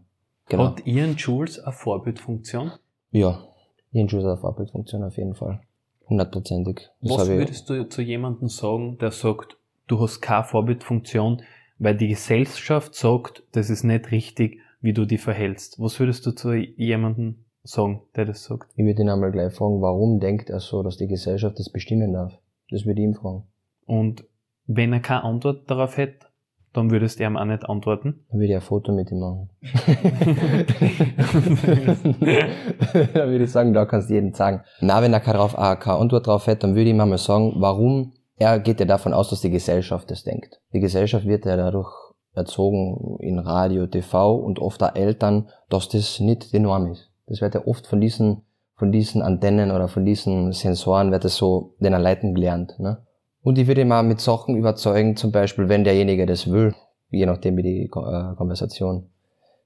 [0.50, 0.66] Genau.
[0.66, 2.72] Hat Ian Jules eine Vorbildfunktion?
[3.12, 3.44] Ja,
[3.92, 5.62] Ian Jules hat eine Vorbildfunktion auf jeden Fall.
[6.10, 6.90] Hundertprozentig.
[7.02, 9.56] Was würdest du zu jemandem sagen, der sagt,
[9.94, 11.44] du hast keine Vorbildfunktion,
[11.78, 15.80] weil die Gesellschaft sagt, das ist nicht richtig, wie du dich verhältst.
[15.80, 18.72] Was würdest du zu jemandem sagen, der das sagt?
[18.76, 22.14] Ich würde ihn einmal gleich fragen, warum denkt er so, dass die Gesellschaft das bestimmen
[22.14, 22.34] darf?
[22.72, 23.44] Das würde ich ihm fragen.
[23.86, 24.26] Und
[24.66, 26.26] wenn er keine Antwort darauf hätte,
[26.74, 28.26] dann würdest du ihm auch nicht antworten?
[28.32, 29.52] Dann würde ich ein Foto mit ihm machen.
[33.14, 34.64] dann würde ich sagen, da kannst du jedem sagen.
[34.82, 37.54] Na, wenn er keine, äh, keine Antwort darauf hätte, dann würde ich ihm einmal sagen,
[37.58, 40.60] warum er geht ja davon aus, dass die Gesellschaft das denkt.
[40.74, 41.92] Die Gesellschaft wird ja dadurch
[42.34, 47.12] erzogen in Radio, TV und oft auch Eltern, dass das nicht die Norm ist.
[47.28, 48.44] Das wird ja oft von diesen
[48.76, 52.80] von diesen Antennen oder von diesen Sensoren wird es so den Leiten gelernt.
[52.80, 53.06] Ne?
[53.42, 56.74] Und ich würde mal mit Sachen überzeugen, zum Beispiel, wenn derjenige das will,
[57.10, 59.10] je nachdem wie die äh, Konversation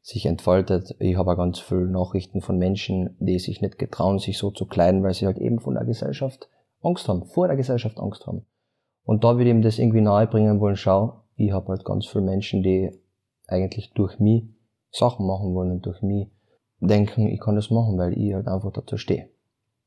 [0.02, 0.96] sich entfaltet.
[1.00, 4.66] Ich habe auch ganz viele Nachrichten von Menschen, die sich nicht getrauen, sich so zu
[4.66, 6.50] kleiden, weil sie halt eben von der Gesellschaft
[6.82, 8.46] Angst haben, vor der Gesellschaft Angst haben.
[9.08, 12.26] Und da würde ich ihm das irgendwie nahebringen wollen, schau, ich habe halt ganz viele
[12.26, 12.92] Menschen, die
[13.48, 14.44] eigentlich durch mich
[14.92, 16.28] Sachen machen wollen und durch mich
[16.82, 19.30] denken, ich kann das machen, weil ich halt einfach dazu stehe.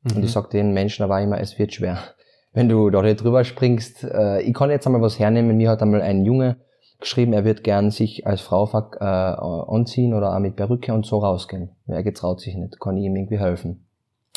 [0.01, 0.17] Mhm.
[0.17, 1.99] Und ich sag den Menschen aber immer, es wird schwer.
[2.51, 5.83] Wenn du da nicht drüber springst, äh, ich kann jetzt einmal was hernehmen, mir hat
[5.83, 6.57] einmal ein Junge
[6.99, 8.67] geschrieben, er wird gern sich als Frau
[8.99, 11.69] äh, anziehen oder auch mit Perücke und so rausgehen.
[11.85, 13.85] Er getraut sich nicht, kann ich ihm irgendwie helfen.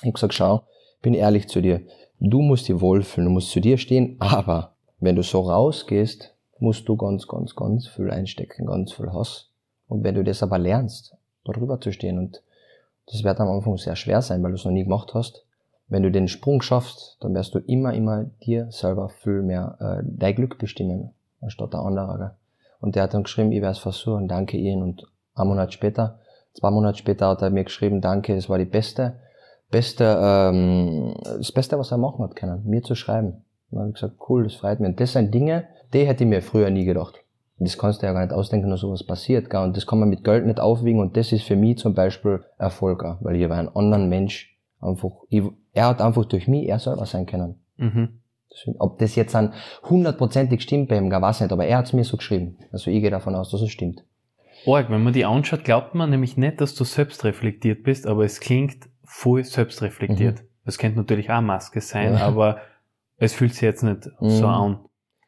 [0.02, 0.64] Ich hab gesagt, schau,
[1.00, 1.80] bin ehrlich zu dir,
[2.20, 6.88] du musst dir wohlfühlen, du musst zu dir stehen, aber wenn du so rausgehst, musst
[6.88, 9.50] du ganz, ganz, ganz viel einstecken, ganz viel Hass.
[9.88, 12.42] Und wenn du das aber lernst, da drüber zu stehen und
[13.06, 15.44] das wird am Anfang sehr schwer sein, weil du es noch nie gemacht hast.
[15.88, 20.02] Wenn du den Sprung schaffst, dann wirst du immer, immer dir selber viel mehr äh,
[20.06, 21.10] dein Glück bestimmen,
[21.42, 22.36] anstatt der andere.
[22.80, 24.82] Und der hat dann geschrieben, ich werde es versuchen, danke Ihnen.
[24.82, 26.18] Und ein Monat später,
[26.54, 29.20] zwei Monate später hat er mir geschrieben, danke, es war die beste,
[29.70, 33.44] beste, ähm, das Beste, was er machen hat können, mir zu schreiben.
[33.70, 34.90] Und dann habe ich gesagt, cool, das freut mich.
[34.90, 37.24] Und das sind Dinge, die hätte ich mir früher nie gedacht
[37.58, 39.50] das kannst du ja gar nicht ausdenken, dass sowas passiert.
[39.50, 39.60] Gell?
[39.60, 41.00] Und das kann man mit Geld nicht aufwiegen.
[41.00, 43.16] Und das ist für mich zum Beispiel Erfolg, gell?
[43.20, 47.06] weil ich bei einem anderen Mensch einfach, ich, er hat einfach durch mich er selber
[47.06, 47.60] sein können.
[47.76, 48.20] Mhm.
[48.78, 51.92] Ob das jetzt dann hundertprozentig stimmt bei ihm, gar weiß nicht, aber er hat es
[51.92, 52.58] mir so geschrieben.
[52.70, 54.04] Also ich gehe davon aus, dass es stimmt.
[54.64, 58.24] Org, wenn man die anschaut, glaubt man nämlich nicht, dass du selbst reflektiert bist, aber
[58.24, 60.40] es klingt voll selbstreflektiert.
[60.40, 60.46] Mhm.
[60.64, 62.20] Das könnte natürlich auch Maske sein, ja.
[62.20, 62.58] aber
[63.24, 64.30] es fühlt sich jetzt nicht mhm.
[64.30, 64.78] so an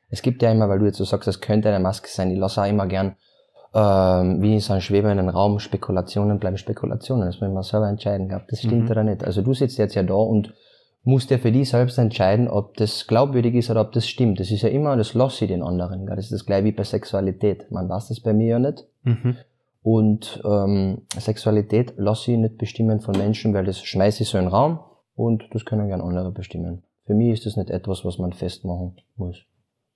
[0.08, 2.38] es gibt ja immer, weil du jetzt so sagst, es könnte eine Maske sein, ich
[2.38, 3.16] lasse auch immer gern
[3.74, 7.26] ähm, wie in so einem schwebenden Raum, Spekulationen bleiben Spekulationen.
[7.26, 8.90] Das muss man selber entscheiden, glaube das stimmt mhm.
[8.90, 9.24] oder nicht.
[9.24, 10.54] Also du sitzt jetzt ja da und
[11.02, 14.40] musst ja für dich selbst entscheiden, ob das glaubwürdig ist oder ob das stimmt.
[14.40, 16.06] Das ist ja immer, das lasse ich den anderen.
[16.06, 17.70] Das ist das gleiche wie bei Sexualität.
[17.70, 18.86] Man weiß das bei mir ja nicht.
[19.02, 19.36] Mhm.
[19.82, 24.44] Und ähm, Sexualität lasse ich nicht bestimmen von Menschen, weil das schmeiße ich so in
[24.46, 24.80] den Raum
[25.14, 26.82] und das können gern andere bestimmen.
[27.06, 29.44] Für mich ist das nicht etwas, was man festmachen muss.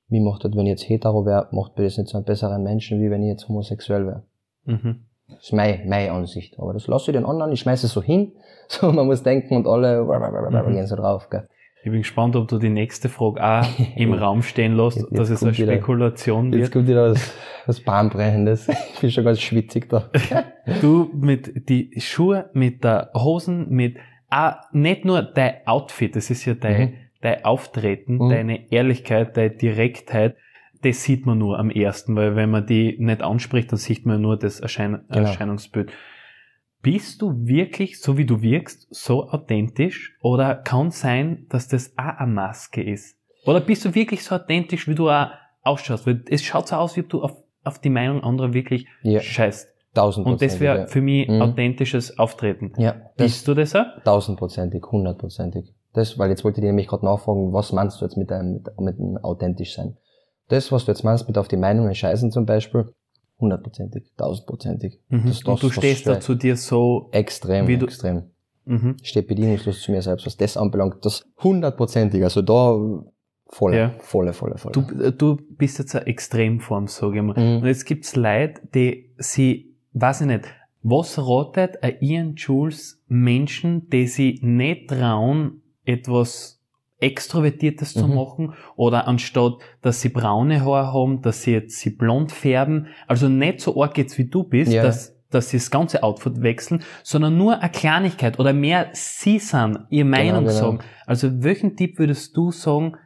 [0.09, 2.63] Mir macht das, wenn ich jetzt hetero wäre, macht mir das nicht so einen besseren
[2.63, 4.23] Menschen, wie wenn ich jetzt homosexuell wäre.
[4.65, 5.07] Mhm.
[5.29, 6.59] Das ist meine, meine Ansicht.
[6.59, 8.33] Aber das lasse ich den anderen, ich schmeiße es so hin,
[8.69, 10.73] so man muss denken und alle mhm.
[10.73, 11.29] gehen so drauf.
[11.31, 11.49] Gell.
[11.83, 15.31] Ich bin gespannt, ob du die nächste Frage auch im Raum stehen lässt, jetzt, dass
[15.31, 16.63] es eine Spekulation wieder, wird.
[16.63, 17.35] Jetzt kommt wieder was,
[17.67, 18.69] was Bahnbrechendes.
[18.95, 20.11] Ich bin schon ganz schwitzig da.
[20.83, 23.97] du mit die Schuhe, mit der Hosen, mit
[24.31, 26.95] ah, nicht nur dein Outfit, das ist ja dein, mhm.
[27.21, 28.29] dein Auftreten, mhm.
[28.31, 30.37] deine Ehrlichkeit, deine Direktheit,
[30.83, 34.21] das sieht man nur am ersten, weil wenn man die nicht anspricht, dann sieht man
[34.21, 35.29] nur das Erschein genau.
[35.29, 35.93] Erscheinungsbild.
[36.83, 40.17] Bist du wirklich, so wie du wirkst, so authentisch?
[40.23, 43.19] Oder kann sein, dass das auch eine Maske ist?
[43.45, 45.29] Oder bist du wirklich so authentisch, wie du auch
[45.63, 46.07] ausschaust?
[46.07, 47.33] Weil es schaut so aus, wie du auf,
[47.65, 49.21] auf die Meinung anderer wirklich ja.
[49.21, 49.70] scheißt.
[49.97, 51.43] Und das wäre für mich mhm.
[51.43, 52.73] authentisches Auftreten.
[52.79, 52.97] Ja.
[53.17, 53.87] Bist du das auch?
[54.05, 55.75] Tausendprozentig, hundertprozentig.
[55.93, 58.81] Das, weil jetzt wollte ich nämlich gerade nachfragen, was meinst du jetzt mit einem, mit,
[58.81, 59.97] mit einem authentisch sein?
[60.49, 62.93] Das, was du jetzt meinst mit auf die Meinungen scheißen zum Beispiel,
[63.41, 65.01] hundertprozentig, tausendprozentig.
[65.09, 65.27] Mhm.
[65.27, 68.31] Das, und du stehst da zu dir so extrem, wie du extrem.
[68.65, 68.97] Mhm.
[69.03, 71.05] Steht bedienungslos zu mir selbst, was das anbelangt.
[71.05, 72.79] Das hundertprozentig, also da
[73.49, 73.95] volle, ja.
[73.99, 74.73] volle, volle, volle.
[74.73, 77.39] Du, du bist jetzt eine Extremform, sage ich mal.
[77.39, 77.63] Mhm.
[77.63, 80.45] Und jetzt gibt's Leute, die sie, weiß ich nicht,
[80.83, 86.61] was ratet ein Ian Jules Menschen, die sie nicht trauen, etwas
[87.01, 88.01] Extrovertiertes mhm.
[88.01, 92.89] zu machen oder anstatt, dass sie braune Haare haben, dass sie jetzt sie blond färben,
[93.07, 94.83] also nicht so arg jetzt wie du bist, ja.
[94.83, 99.81] dass, dass sie das ganze Outfit wechseln, sondern nur eine Kleinigkeit oder mehr sie sind,
[99.89, 100.53] ihre genau, Meinung genau, genau.
[100.53, 100.79] sagen.
[101.07, 102.97] Also welchen Tipp würdest du sagen,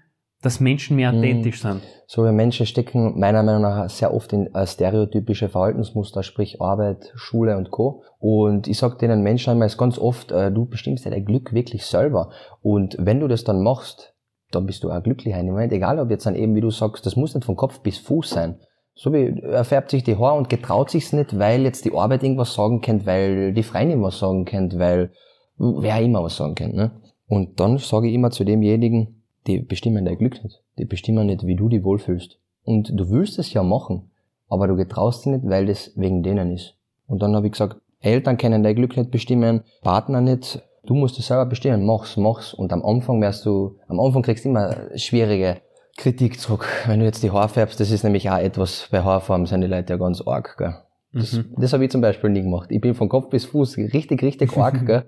[0.44, 1.18] dass Menschen mehr mhm.
[1.18, 1.82] authentisch sind?
[2.06, 7.12] So, wir Menschen stecken meiner Meinung nach sehr oft in äh, stereotypische Verhaltensmuster, sprich Arbeit,
[7.14, 8.02] Schule und Co.
[8.18, 11.86] Und ich sag denen Menschen einmal ganz oft, äh, du bestimmst ja dein Glück wirklich
[11.86, 12.30] selber.
[12.60, 14.14] Und wenn du das dann machst,
[14.50, 15.72] dann bist du auch glücklicher in dem Moment.
[15.72, 18.30] Egal, ob jetzt dann eben, wie du sagst, das muss nicht von Kopf bis Fuß
[18.30, 18.60] sein.
[18.94, 22.22] So wie er färbt sich die Haare und getraut sich's nicht, weil jetzt die Arbeit
[22.22, 25.10] irgendwas sagen kennt, weil die Freundin was sagen kennt, weil
[25.58, 26.74] wer immer was sagen kennt.
[26.74, 26.92] Ne?
[27.26, 30.62] Und dann sage ich immer zu demjenigen, die bestimmen dein Glück nicht.
[30.78, 32.38] Die bestimmen nicht, wie du dich wohlfühlst.
[32.64, 34.10] Und du willst es ja machen,
[34.48, 36.74] aber du getraust dich nicht, weil das wegen denen ist.
[37.06, 40.62] Und dann habe ich gesagt, Eltern können dein Glück nicht bestimmen, Partner nicht.
[40.86, 42.52] Du musst es selber bestimmen, mach's, mach's.
[42.54, 45.58] Und am Anfang wirst du, am Anfang kriegst du immer schwierige
[45.96, 46.66] Kritik zurück.
[46.86, 49.66] Wenn du jetzt die Haare färbst, das ist nämlich auch etwas, bei Haarfarben sind die
[49.66, 50.74] Leute ja ganz arg, gell.
[51.12, 51.54] Das, mhm.
[51.56, 52.72] das habe ich zum Beispiel nie gemacht.
[52.72, 55.04] Ich bin von Kopf bis Fuß richtig, richtig arg, gell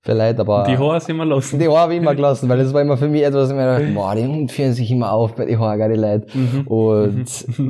[0.00, 0.64] vielleicht, aber.
[0.64, 1.58] Die Haare sind immer gelassen.
[1.58, 3.66] Die Haare habe ich immer gelassen, weil das war immer für mich etwas, ich mir
[3.66, 6.26] dachte, boah, die führen sich immer auf bei den Haaren, die Leute.
[6.36, 6.66] Mhm.
[6.66, 7.46] Und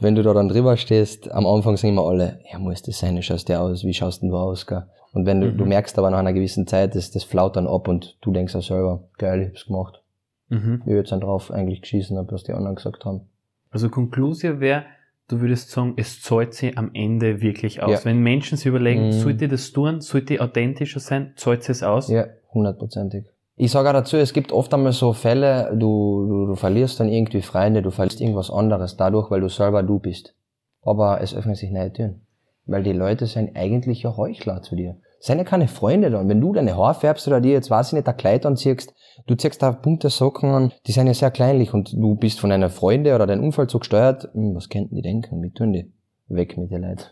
[0.00, 3.16] wenn du da dann drüber stehst, am Anfang sagen immer alle, ja, muss das sein,
[3.16, 4.84] du schaust dir aus, wie schaust denn du aus, gell?
[5.12, 5.58] Und wenn du, mhm.
[5.58, 8.54] du merkst aber nach einer gewissen Zeit, das, das flaut dann ab und du denkst
[8.54, 10.02] auch selber, geil, ich hab's gemacht.
[10.48, 10.82] Mhm.
[10.86, 13.22] Ich jetzt dann drauf eigentlich geschissen habe, was die anderen gesagt haben.
[13.70, 14.84] Also Konklusion wäre,
[15.28, 17.90] du würdest sagen, es zahlt sich am Ende wirklich aus.
[17.90, 18.04] Ja.
[18.04, 19.12] Wenn Menschen sich überlegen, mm.
[19.12, 22.08] sollte ich das tun, sollte ich authentischer sein, zahlt sich es aus?
[22.08, 23.26] Ja, hundertprozentig.
[23.56, 27.08] Ich sage auch dazu, es gibt oft einmal so Fälle, du, du, du verlierst dann
[27.08, 30.34] irgendwie Freunde, du verlierst irgendwas anderes dadurch, weil du selber du bist.
[30.82, 32.22] Aber es öffnen sich neue Türen.
[32.66, 34.96] Weil die Leute sind eigentlich ja Heuchler zu dir.
[35.20, 36.20] Seien ja keine Freunde da.
[36.20, 38.94] Und wenn du deine Haare färbst oder dir jetzt, weiß ich nicht, ein Kleid anziehst,
[39.26, 42.52] du ziehst da bunte Socken an, die sind ja sehr kleinlich und du bist von
[42.52, 45.42] einer Freunde oder deinem Unfall so gesteuert, hm, was könnten die denken?
[45.42, 45.92] Wie tun die?
[46.28, 47.04] Weg mit den Leuten.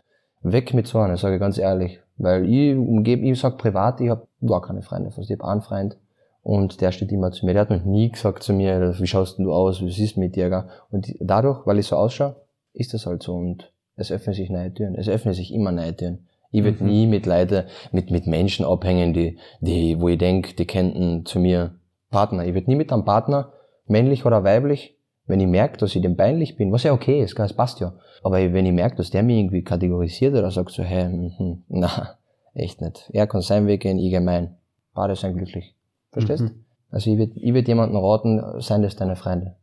[0.42, 2.00] Weg mit so einer, sage ich ganz ehrlich.
[2.18, 5.10] Weil ich umgebe, ich sag privat, ich habe gar keine Freunde.
[5.10, 5.30] Fast.
[5.30, 5.96] Ich habe einen Freund
[6.42, 7.52] und der steht immer zu mir.
[7.52, 10.36] Der hat noch nie gesagt zu mir, wie schaust denn du aus, was ist mit
[10.36, 10.48] dir?
[10.48, 10.64] Gell?
[10.90, 12.36] Und dadurch, weil ich so ausschaue,
[12.72, 14.94] ist das halt so und es öffnen sich neue Türen.
[14.94, 16.25] Es öffnen sich immer neue Türen.
[16.50, 16.90] Ich würde mhm.
[16.90, 21.38] nie mit Leuten, mit, mit Menschen abhängen, die, die, wo ich denk, die könnten zu
[21.38, 21.74] mir
[22.10, 22.44] Partner.
[22.44, 23.52] Ich würde nie mit einem Partner,
[23.86, 27.38] männlich oder weiblich, wenn ich merke, dass ich dem peinlich bin, was ja okay ist,
[27.38, 27.94] das passt ja.
[28.22, 32.16] Aber wenn ich merke, dass der mich irgendwie kategorisiert oder sagt so, hey, mh, na,
[32.54, 33.10] echt nicht.
[33.12, 34.56] Er kann seinen Weg gehen, ich gehe mein.
[34.94, 35.74] Beide sind glücklich.
[36.12, 36.44] Verstehst?
[36.44, 36.64] Mhm.
[36.90, 39.56] Also ich würde ich würd jemandem raten, seien das deine Freunde.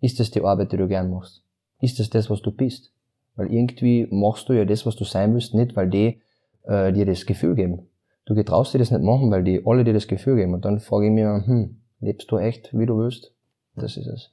[0.00, 1.44] Ist das die Arbeit, die du gern machst?
[1.80, 2.90] Ist das das, was du bist?
[3.36, 6.20] Weil irgendwie machst du ja das, was du sein willst, nicht, weil die
[6.64, 7.88] äh, dir das Gefühl geben.
[8.26, 10.54] Du getraust dir das nicht machen, weil die alle dir das Gefühl geben.
[10.54, 13.32] Und dann frage ich mir, hm, lebst du echt, wie du willst?
[13.76, 14.32] Das ist es.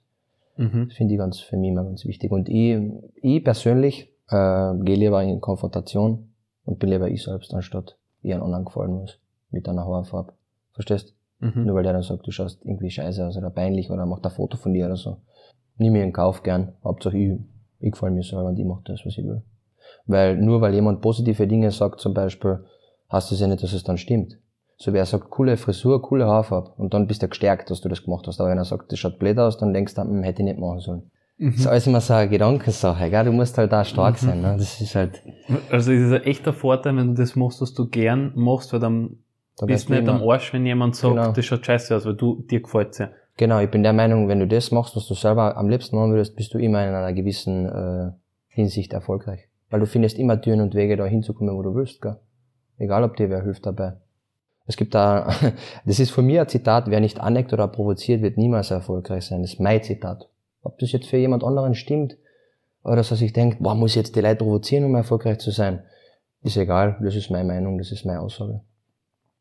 [0.57, 0.87] Mhm.
[0.89, 2.31] Das finde ich ganz, für mich immer ganz wichtig.
[2.31, 2.79] Und ich,
[3.21, 6.29] ich persönlich äh, gehe lieber in Konfrontation
[6.65, 9.19] und bin lieber ich selbst, anstatt ich einen anderen gefallen muss.
[9.49, 10.33] Mit einer Haarfarbe.
[10.73, 11.15] Verstehst?
[11.39, 11.65] Mhm.
[11.65, 14.31] Nur weil der dann sagt, du schaust irgendwie scheiße aus oder peinlich oder macht ein
[14.31, 15.17] Foto von dir oder so.
[15.77, 16.73] Nimm mir in Kauf gern.
[16.83, 17.39] Hauptsache ich,
[17.79, 19.41] ich gefallen mir selber und ich mache das, was ich will.
[20.08, 22.60] Weil nur weil jemand positive Dinge sagt zum Beispiel,
[23.12, 24.38] heißt das ja nicht, dass es dann stimmt.
[24.78, 28.04] So wer sagt, coole Frisur, coole Haarfarbe und dann bist du gestärkt, dass du das
[28.04, 28.39] gemacht hast.
[28.39, 30.60] Aber wenn er sagt, das schaut blöd aus, dann denkst du, hm, hätte ich nicht
[30.60, 31.12] machen sollen.
[31.38, 31.52] Mhm.
[31.52, 33.26] Das ist alles immer so eine Gedankensache, gell?
[33.26, 34.28] Du musst halt da stark mhm.
[34.28, 34.56] sein, ne?
[34.58, 35.22] Das ist halt.
[35.72, 38.80] Also, es ist ein echter Vorteil, wenn du das machst, was du gern machst, weil
[38.80, 39.17] dann
[39.58, 41.32] da bist du nicht am Arsch, wenn jemand sagt, genau.
[41.32, 43.10] das schaut scheiße aus, weil du, dir gefällt's ja.
[43.38, 46.12] Genau, ich bin der Meinung, wenn du das machst, was du selber am liebsten machen
[46.12, 48.12] würdest, bist du immer in einer gewissen äh,
[48.48, 49.46] Hinsicht erfolgreich.
[49.69, 52.17] Weil du findest immer Türen und Wege, da hinzukommen, wo du willst, gell?
[52.77, 53.93] Egal, ob dir wer hilft dabei.
[54.65, 55.34] Es gibt da,
[55.86, 59.41] das ist von mir ein Zitat, wer nicht aneckt oder provoziert, wird niemals erfolgreich sein.
[59.41, 60.30] Das ist mein Zitat.
[60.62, 62.17] Ob das jetzt für jemand anderen stimmt,
[62.84, 65.51] oder dass er sich denkt, boah, muss ich jetzt die Leute provozieren, um erfolgreich zu
[65.51, 65.84] sein,
[66.41, 66.97] ist egal.
[67.01, 68.62] Das ist meine Meinung, das ist meine Aussage.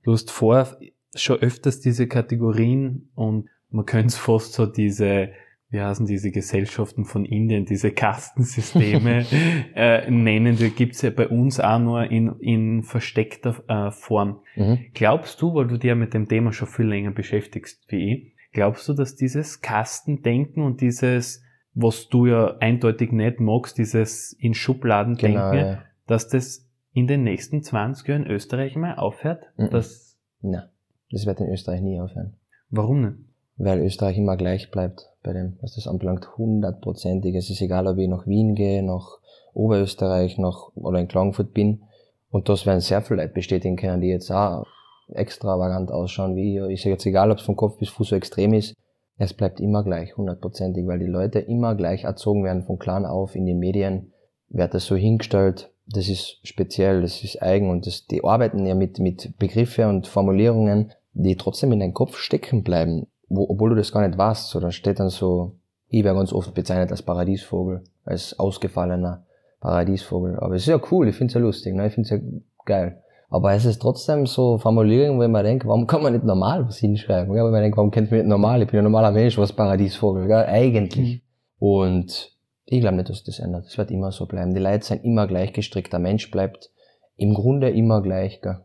[0.03, 0.77] Du hast vorher
[1.15, 5.29] schon öfters diese Kategorien und man könnte es fast so diese,
[5.71, 9.27] wie heißen diese Gesellschaften von Indien, diese Kastensysteme
[9.75, 10.57] äh, nennen.
[10.57, 14.41] Die gibt's ja bei uns auch nur in, in versteckter äh, Form.
[14.55, 14.79] Mhm.
[14.95, 18.89] Glaubst du, weil du dir mit dem Thema schon viel länger beschäftigst wie ich, glaubst
[18.89, 21.43] du, dass dieses Kastendenken und dieses,
[21.75, 25.83] was du ja eindeutig nicht magst, dieses in Schubladen denken, genau, ja.
[26.07, 29.43] dass das in den nächsten 20 Jahren Österreich mal aufhört?
[29.57, 29.71] Mhm.
[29.71, 30.69] Dass Nein,
[31.11, 32.35] das wird in Österreich nie aufhören.
[32.71, 33.17] Warum nicht?
[33.57, 37.35] Weil Österreich immer gleich bleibt bei dem, was das anbelangt, hundertprozentig.
[37.35, 39.19] Es ist egal, ob ich nach Wien gehe, nach
[39.53, 41.83] Oberösterreich, nach, oder in Klagenfurt bin.
[42.31, 44.65] Und das werden sehr viele Leute bestätigen können, die jetzt auch
[45.09, 46.71] extravagant ausschauen wie ich.
[46.71, 48.75] Ich sage jetzt egal, ob es von Kopf bis Fuß so extrem ist,
[49.19, 53.35] es bleibt immer gleich, hundertprozentig, weil die Leute immer gleich erzogen werden von klein auf
[53.35, 54.13] in den Medien,
[54.49, 58.75] wird das so hingestellt, das ist speziell, das ist eigen und das, die arbeiten ja
[58.75, 63.77] mit, mit Begriffe und Formulierungen, die trotzdem in deinem Kopf stecken bleiben, wo, obwohl du
[63.77, 64.51] das gar nicht weißt.
[64.51, 65.57] So, da steht dann so,
[65.89, 69.25] ich werde ganz oft bezeichnet als Paradiesvogel, als ausgefallener
[69.61, 70.39] Paradiesvogel.
[70.39, 71.87] Aber es ist ja cool, ich finde es ja lustig, ne?
[71.87, 72.29] ich finde es ja
[72.65, 73.03] geil.
[73.29, 76.67] Aber es ist trotzdem so Formulierungen, wo ich mir denke, warum kann man nicht normal
[76.67, 77.35] was hinschreiben?
[77.35, 78.63] Ja, weil man denkt, warum kennt man nicht normal?
[78.63, 80.45] Ich bin ein normaler Mensch, was Paradiesvogel, gell?
[80.47, 81.17] eigentlich.
[81.17, 81.21] Mhm.
[81.59, 82.37] Und
[82.67, 83.67] ich glaube nicht, dass das ändert.
[83.67, 84.55] Es wird immer so bleiben.
[84.55, 85.93] Die Leute sind immer gleich gestrickt.
[85.93, 86.71] Der Mensch bleibt
[87.17, 88.41] im Grunde immer gleich.
[88.41, 88.61] Gell?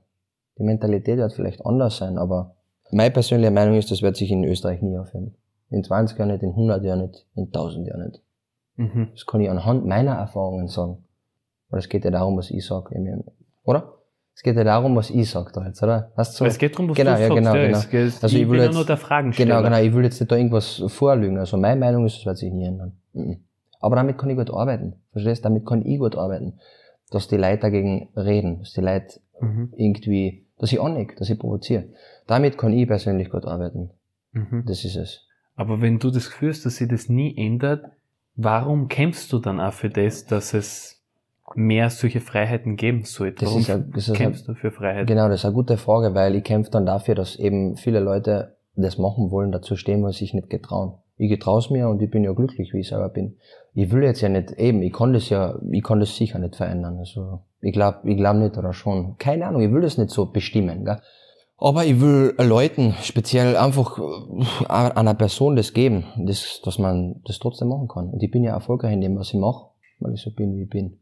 [0.57, 2.55] Die Mentalität wird vielleicht anders sein, aber
[2.91, 5.35] meine persönliche Meinung ist, das wird sich in Österreich nie aufhören.
[5.69, 8.21] In 20 Jahren nicht, in 100 Jahren nicht, in 1000 Jahren nicht.
[8.75, 9.09] Mhm.
[9.13, 11.03] Das kann ich anhand meiner Erfahrungen sagen.
[11.69, 12.93] Weil es geht ja darum, was ich sage.
[13.63, 13.93] Oder?
[14.33, 16.11] Es geht ja darum, was ich sage da jetzt, oder?
[16.15, 17.91] Hast du, es geht darum, was genau, du ja, genau, sagst.
[17.91, 18.03] Genau.
[18.03, 18.23] Ja, genau.
[18.23, 19.49] also ich, ich will jetzt, nur der Fragen stellen.
[19.49, 19.79] Genau, genau.
[19.81, 21.37] Ich will jetzt nicht da irgendwas vorlügen.
[21.37, 22.97] Also meine Meinung ist, das wird sich nie ändern.
[23.13, 23.43] Mhm.
[23.79, 24.95] Aber damit kann ich gut arbeiten.
[25.11, 25.43] Verstehst?
[25.43, 26.59] Damit kann ich gut arbeiten.
[27.09, 29.73] Dass die Leute dagegen reden, dass die Leute mhm.
[29.75, 31.89] irgendwie, dass ich anneck, dass ich provoziere.
[32.31, 33.91] Damit kann ich persönlich gut arbeiten.
[34.31, 34.63] Mhm.
[34.65, 35.27] Das ist es.
[35.55, 37.85] Aber wenn du das Gefühl hast, dass sich das nie ändert,
[38.35, 41.03] warum kämpfst du dann auch für das, dass es
[41.55, 43.45] mehr solche Freiheiten geben sollte?
[43.45, 43.59] Warum
[43.95, 45.07] ist kämpfst du für Freiheit?
[45.07, 48.55] Genau, das ist eine gute Frage, weil ich kämpfe dann dafür, dass eben viele Leute
[48.75, 52.23] das machen wollen, dazu stehen, was sich nicht getrauen ich getraue mir und ich bin
[52.23, 53.37] ja glücklich, wie ich selber bin.
[53.75, 56.55] Ich will jetzt ja nicht, eben, ich kann das ja, ich kann das sicher nicht
[56.55, 56.97] verändern.
[56.97, 59.17] Also ich glaube ich glaub nicht oder schon.
[59.19, 60.83] Keine Ahnung, ich will das nicht so bestimmen.
[60.83, 60.99] Gell?
[61.63, 67.37] Aber ich will Leuten speziell einfach äh, einer Person das geben, das, dass man das
[67.37, 68.09] trotzdem machen kann.
[68.09, 69.67] Und ich bin ja erfolgreich in dem, was ich mache,
[69.99, 70.97] weil ich so bin, wie ich bin.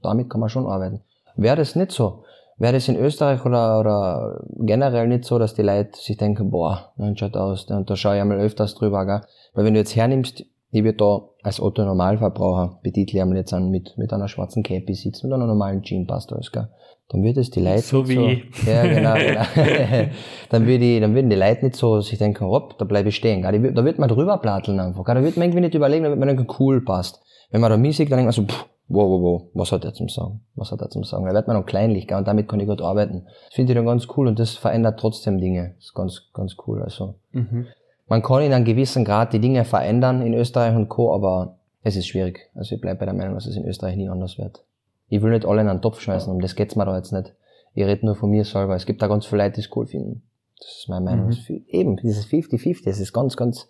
[0.00, 1.00] damit kann man schon arbeiten.
[1.34, 2.22] Wäre das nicht so,
[2.56, 6.92] wäre das in Österreich oder, oder generell nicht so, dass die Leute sich denken, boah,
[6.96, 9.22] dann schaut aus, da, da schaue ich einmal öfters drüber, gell?
[9.54, 13.98] Weil wenn du jetzt hernimmst, ich würde da als Otto Normalverbraucher betitle jetzt an mit,
[13.98, 16.68] mit einer schwarzen Cappy sitzen, mit einer normalen Jean passt alles, gell?
[17.10, 19.42] Dann wird es die Leute so wie so, ja genau, genau.
[20.50, 23.16] dann würde ich, dann würden die Leute nicht so sich denken, hopp, da bleibe ich
[23.16, 23.72] stehen, gell?
[23.72, 25.16] Da wird man drüber platteln einfach, gell?
[25.16, 27.20] Da wird man irgendwie nicht überlegen, da wird man denken, cool passt.
[27.50, 29.92] Wenn man da Musik, dann denkt man so, pff, wow, wow, wow, was hat er
[29.92, 30.40] zum Sagen?
[30.54, 31.26] Was hat er zum Sagen?
[31.26, 32.16] Da wird man noch kleinlich, gell?
[32.16, 33.24] und damit kann ich gut arbeiten.
[33.46, 35.74] Das finde ich dann ganz cool und das verändert trotzdem Dinge.
[35.76, 37.16] Das ist ganz, ganz cool, also.
[37.32, 37.66] Mhm.
[38.06, 41.96] Man kann in einem gewissen Grad die Dinge verändern in Österreich und Co., aber es
[41.96, 42.50] ist schwierig.
[42.54, 44.64] Also ich bleibe bei der Meinung, dass es in Österreich nie anders wird.
[45.10, 47.34] Ich will nicht alle in einen Topf schmeißen, um das geht's mir da jetzt nicht.
[47.74, 48.74] Ich rede nur von mir selber.
[48.74, 50.22] Es gibt da ganz viele Leute, die es cool finden.
[50.58, 51.28] Das ist meine Meinung.
[51.28, 51.64] Mhm.
[51.68, 53.68] Eben, dieses 50-50, das ist ganz, ganz,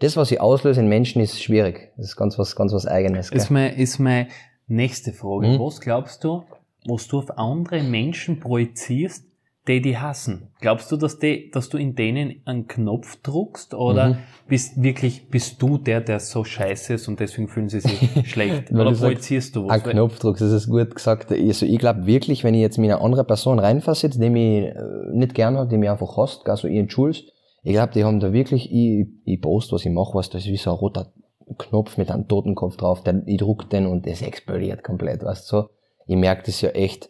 [0.00, 1.92] das, was ich auslöse in Menschen, ist schwierig.
[1.96, 3.30] Das ist ganz was, ganz was Eigenes.
[3.30, 4.28] Ist mein, ist mein,
[4.68, 5.48] Nächste Frage.
[5.48, 5.60] Mhm.
[5.60, 6.42] Was glaubst du,
[6.86, 9.24] was du auf andere Menschen projizierst,
[9.68, 10.48] die die hassen.
[10.60, 14.18] Glaubst du, dass, die, dass du in denen einen Knopf druckst oder mhm.
[14.48, 17.98] bist wirklich bist du der, der so scheiße ist und deswegen fühlen sie sich
[18.30, 18.70] schlecht?
[18.70, 19.72] oder projizierst du was?
[19.72, 21.32] Ein Knopf druckst, das ist gut gesagt.
[21.32, 24.74] Also ich glaube wirklich, wenn ich jetzt mit einer anderen Person reinversetze, die mich äh,
[25.12, 27.24] nicht gerne hat, die mich einfach hasst, also ich Jules,
[27.62, 30.52] ich glaube, die haben da wirklich, ich, ich post, was ich mache, was das ist
[30.52, 31.12] wie so ein roter
[31.58, 35.56] Knopf mit einem Totenkopf drauf, der, ich druck den und das explodiert komplett, weißt du
[35.56, 35.68] so.
[36.06, 37.08] Ich merke das ja echt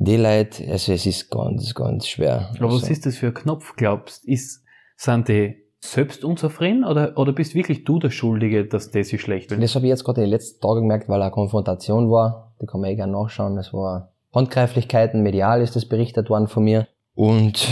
[0.00, 2.50] die Leute, also es ist ganz, ganz schwer.
[2.56, 2.82] Aber also.
[2.82, 4.62] was ist das für ein Knopf, glaubst Ist,
[4.96, 9.50] sind die selbst unzufrieden oder, oder bist wirklich du der Schuldige, dass das sich schlecht
[9.50, 9.62] wird?
[9.62, 12.54] Das habe ich jetzt gerade in den letzten Tagen gemerkt, weil eine Konfrontation war.
[12.60, 13.58] Die kann man eh gerne nachschauen.
[13.58, 16.86] Es war Handgreiflichkeiten, medial ist das berichtet worden von mir.
[17.14, 17.66] Und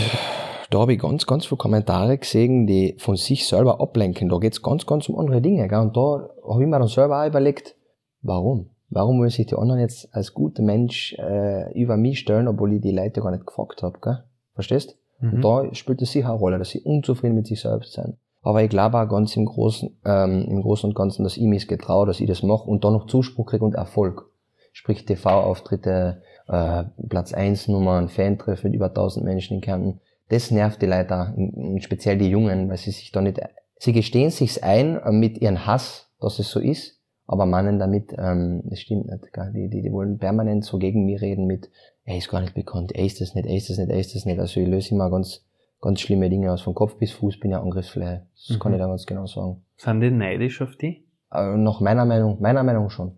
[0.71, 4.29] da habe ich ganz, ganz viele Kommentare gesehen, die von sich selber ablenken.
[4.29, 5.69] Da geht's ganz, ganz um andere Dinge.
[5.69, 5.79] Gell?
[5.79, 7.77] Und da habe ich mir dann selber auch überlegt,
[8.23, 8.71] warum?
[8.89, 12.81] Warum wollen sich die anderen jetzt als guter Mensch äh, über mich stellen, obwohl ich
[12.81, 14.25] die Leute gar nicht gefragt habe, gell?
[14.55, 14.97] Verstehst?
[15.21, 15.33] Mhm.
[15.33, 18.17] Und da spielt es sicher eine Rolle, dass sie unzufrieden mit sich selbst sind.
[18.43, 21.67] Aber ich glaube auch ganz im Großen, ähm, im Großen und Ganzen, dass ich mich
[21.67, 24.31] getraue, dass ich das mache und da noch Zuspruch kriege und Erfolg.
[24.73, 30.01] Sprich TV-Auftritte, äh, Platz 1 Nummern, Fantreff mit über 1000 Menschen in Kärnten.
[30.29, 33.41] Das nervt die Leute und speziell die Jungen, weil sie sich da nicht,
[33.79, 36.96] sie gestehen sich's ein äh, mit ihrem Hass, dass es so ist,
[37.27, 39.33] aber meinen damit, ähm, das stimmt nicht.
[39.33, 39.53] Gell?
[39.53, 41.71] Die, die, die wollen permanent so gegen mich reden mit,
[42.05, 44.15] er ist gar nicht bekannt, er ist das nicht, er ist das nicht, er ist
[44.15, 44.39] das nicht.
[44.39, 45.45] Also ich löse immer ganz,
[45.81, 46.63] ganz schlimme Dinge aus.
[46.63, 48.27] Von Kopf bis Fuß bin ich Angriffsfläche.
[48.35, 48.61] Das mhm.
[48.61, 49.65] kann ich da ganz genau sagen.
[49.77, 51.05] Sind die neidisch auf die?
[51.33, 53.17] Äh, nach meiner Meinung, meiner Meinung schon.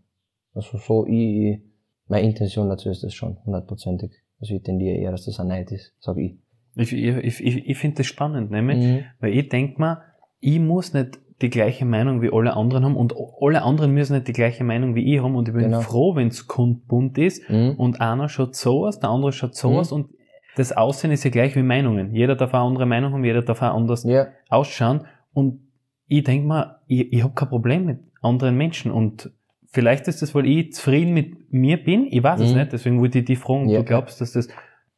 [0.54, 1.60] Also so, ich,
[2.06, 4.12] meine Intention dazu ist das schon, hundertprozentig.
[4.40, 6.38] Also ich tendiere eher, dass das ein Neid ist, sage ich.
[6.76, 9.04] Ich, ich, ich, ich finde das spannend, nämlich, mhm.
[9.20, 10.02] weil ich denk mal,
[10.40, 14.28] ich muss nicht die gleiche Meinung wie alle anderen haben und alle anderen müssen nicht
[14.28, 15.80] die gleiche Meinung wie ich haben und ich bin genau.
[15.82, 17.74] froh, wenn es kundbunt ist mhm.
[17.76, 19.76] und einer schaut so aus, der andere schaut so mhm.
[19.76, 20.10] aus und
[20.56, 22.12] das Aussehen ist ja gleich wie Meinungen.
[22.12, 24.26] Jeder darf eine andere Meinung haben, jeder darf auch anders ja.
[24.48, 25.60] ausschauen und
[26.08, 29.30] ich denk mal, ich, ich habe kein Problem mit anderen Menschen und
[29.70, 32.46] vielleicht ist das, weil ich zufrieden mit mir bin, ich weiß mhm.
[32.46, 33.78] es nicht, deswegen wollte ich die fragen, ja.
[33.78, 34.48] du glaubst, dass das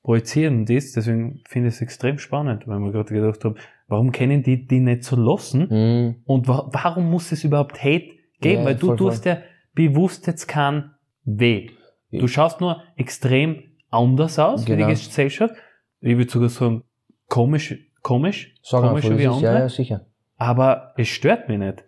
[0.02, 3.56] projizierend ist, deswegen finde ich es extrem spannend, weil mir gerade gedacht habe,
[3.90, 5.66] Warum können die die nicht so lassen?
[5.68, 6.22] Mhm.
[6.24, 8.10] Und wa warum muss es überhaupt Hate
[8.40, 8.60] geben?
[8.60, 9.38] Ja, Weil du tust ja
[9.74, 10.92] bewusst jetzt kein
[11.24, 11.70] weh.
[12.12, 14.78] Du schaust nur extrem anders aus genau.
[14.78, 15.54] wie die Gesellschaft.
[16.00, 16.84] Ich würde sogar sagen,
[17.28, 19.54] komisch, komisch, Sag komischer wie andere.
[19.54, 20.06] Ja, ja, sicher.
[20.36, 21.84] Aber es stört mich nicht.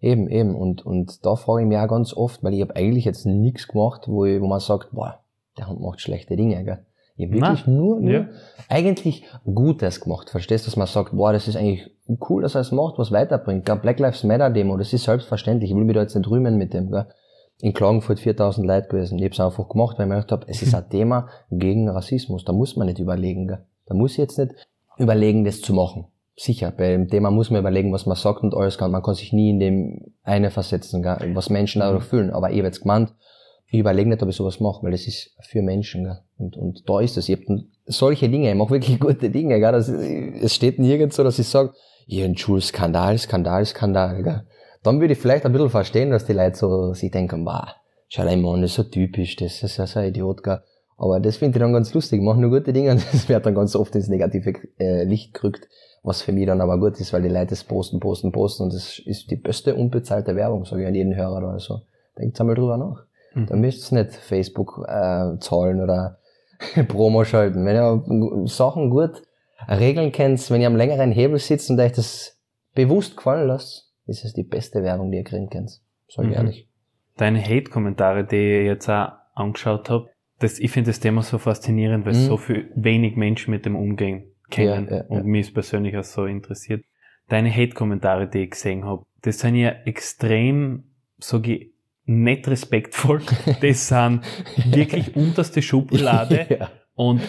[0.00, 0.54] Eben, eben.
[0.54, 3.66] Und, und da frage ich mich auch ganz oft, weil ich habe eigentlich jetzt nichts
[3.66, 5.20] gemacht, wo, ich, wo man sagt, boah,
[5.58, 6.86] der Hund macht schlechte Dinge, gell?
[7.16, 8.28] Ich habe wirklich Na, nur, nur ja.
[8.68, 10.30] eigentlich Gutes gemacht.
[10.30, 11.90] Verstehst du, dass man sagt, boah, das ist eigentlich
[12.28, 13.66] cool, dass er es macht, was weiterbringt.
[13.66, 13.76] Gell?
[13.76, 15.70] Black Lives Matter Demo, das ist selbstverständlich.
[15.70, 16.90] Ich will mich da jetzt nicht rühmen mit dem.
[16.90, 17.06] Gell?
[17.60, 19.18] In Klagenfurt 4000 Leute gewesen.
[19.18, 21.88] Ich habe es einfach gemacht, weil ich mir gedacht habe, es ist ein Thema gegen
[21.88, 22.44] Rassismus.
[22.44, 23.48] Da muss man nicht überlegen.
[23.48, 23.64] Gell?
[23.86, 24.54] Da muss ich jetzt nicht
[24.98, 26.06] überlegen, das zu machen.
[26.36, 28.90] Sicher, bei dem Thema muss man überlegen, was man sagt und alles kann.
[28.90, 31.32] Man kann sich nie in dem eine versetzen, gell?
[31.34, 32.30] was Menschen dadurch fühlen.
[32.30, 33.12] Aber ich habe jetzt gemeint,
[33.72, 36.04] ich überlege nicht, ob ich sowas mache, weil das ist für Menschen.
[36.04, 36.18] Gell?
[36.38, 37.28] Und, und da ist es.
[37.28, 39.60] Ich hab solche Dinge, ich mache wirklich gute Dinge.
[39.60, 39.72] Gell?
[39.72, 41.72] Das, es steht nirgends so, dass ich sage,
[42.06, 44.22] ja, Schul, Skandal, Skandal, Skandal.
[44.24, 44.42] Gell?
[44.82, 47.76] Dann würde ich vielleicht ein bisschen verstehen, dass die Leute so sich denken, bah,
[48.08, 50.42] schau dir mal an, das ist so typisch, das ist ja so ein Idiot.
[50.42, 50.60] Gell?
[50.96, 52.18] Aber das finde ich dann ganz lustig.
[52.18, 55.32] Ich mache nur gute Dinge und das wird dann ganz oft ins negative äh, Licht
[55.32, 55.68] gerückt.
[56.02, 58.72] Was für mich dann aber gut ist, weil die Leute das posten, posten, posten und
[58.72, 61.82] das ist die beste unbezahlte Werbung, sage ich an jeden Hörer oder so.
[62.18, 63.04] Denkt einmal drüber nach.
[63.34, 63.46] Mhm.
[63.46, 66.18] Da müsst ihr nicht Facebook äh, zahlen oder
[66.88, 67.64] Promo schalten.
[67.64, 69.22] Wenn ihr Sachen gut
[69.68, 72.38] regeln könnt, wenn ihr am längeren Hebel sitzt und euch das
[72.74, 75.80] bewusst gefallen lasst, ist es die beste Werbung, die ihr kriegen könnt.
[76.08, 76.36] Sag ich mhm.
[76.36, 76.68] ehrlich.
[77.16, 82.06] Deine Hate-Kommentare, die ich jetzt auch angeschaut habe, das, ich finde das Thema so faszinierend,
[82.06, 82.26] weil mhm.
[82.26, 85.24] so viel wenig Menschen mit dem umgehen kennen ja, ja, und ja.
[85.24, 86.84] mich ist persönlich auch so interessiert.
[87.28, 91.40] Deine Hate-Kommentare, die ich gesehen habe, das sind ja extrem, so
[92.04, 93.22] nicht respektvoll.
[93.60, 94.22] Das sind
[94.72, 96.46] wirklich unterste Schublade.
[96.58, 96.70] ja.
[96.94, 97.20] Und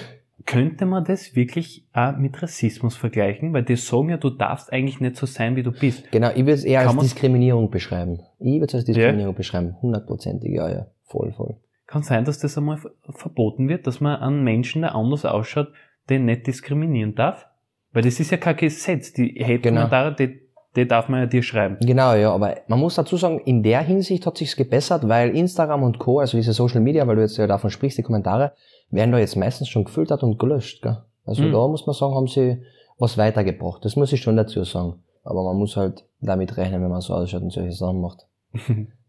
[0.45, 3.53] könnte man das wirklich auch mit Rassismus vergleichen?
[3.53, 6.11] Weil die sagen ja, du darfst eigentlich nicht so sein, wie du bist.
[6.11, 8.19] Genau, ich würde es eher Kann als Diskriminierung beschreiben.
[8.39, 9.37] Ich würde es als Diskriminierung ja.
[9.37, 9.75] beschreiben.
[9.81, 10.87] Hundertprozentig, ja, ja.
[11.03, 11.57] Voll, voll.
[11.87, 12.79] Kann sein, dass das einmal
[13.09, 15.67] verboten wird, dass man einen Menschen, der anders ausschaut,
[16.09, 17.47] den nicht diskriminieren darf?
[17.91, 19.11] Weil das ist ja kein Gesetz.
[19.13, 20.31] Die Hate-Kommentare, genau.
[20.31, 20.40] die
[20.75, 21.77] die darf man ja dir schreiben.
[21.81, 25.83] Genau, ja, aber man muss dazu sagen, in der Hinsicht hat sich's gebessert, weil Instagram
[25.83, 28.53] und Co., also diese Social Media, weil du jetzt ja davon sprichst, die Kommentare,
[28.89, 30.97] werden da jetzt meistens schon gefiltert und gelöscht, gell?
[31.25, 31.51] Also mhm.
[31.51, 32.61] da muss man sagen, haben sie
[32.97, 33.83] was weitergebracht.
[33.85, 34.95] Das muss ich schon dazu sagen.
[35.23, 38.25] Aber man muss halt damit rechnen, wenn man so ausschaut und solche Sachen macht.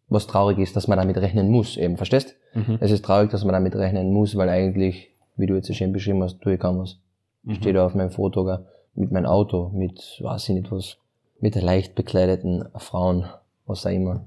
[0.08, 2.36] was traurig ist, dass man damit rechnen muss, eben, verstehst?
[2.54, 2.78] Mhm.
[2.80, 5.92] Es ist traurig, dass man damit rechnen muss, weil eigentlich, wie du jetzt so schön
[5.92, 6.98] beschrieben hast, tue ich kaum was.
[7.44, 7.54] Mhm.
[7.54, 8.44] Steht auf meinem Foto,
[8.94, 10.98] mit meinem Auto, mit, weiß ich nicht was,
[11.42, 13.26] mit leicht bekleideten Frauen,
[13.66, 14.24] was auch immer.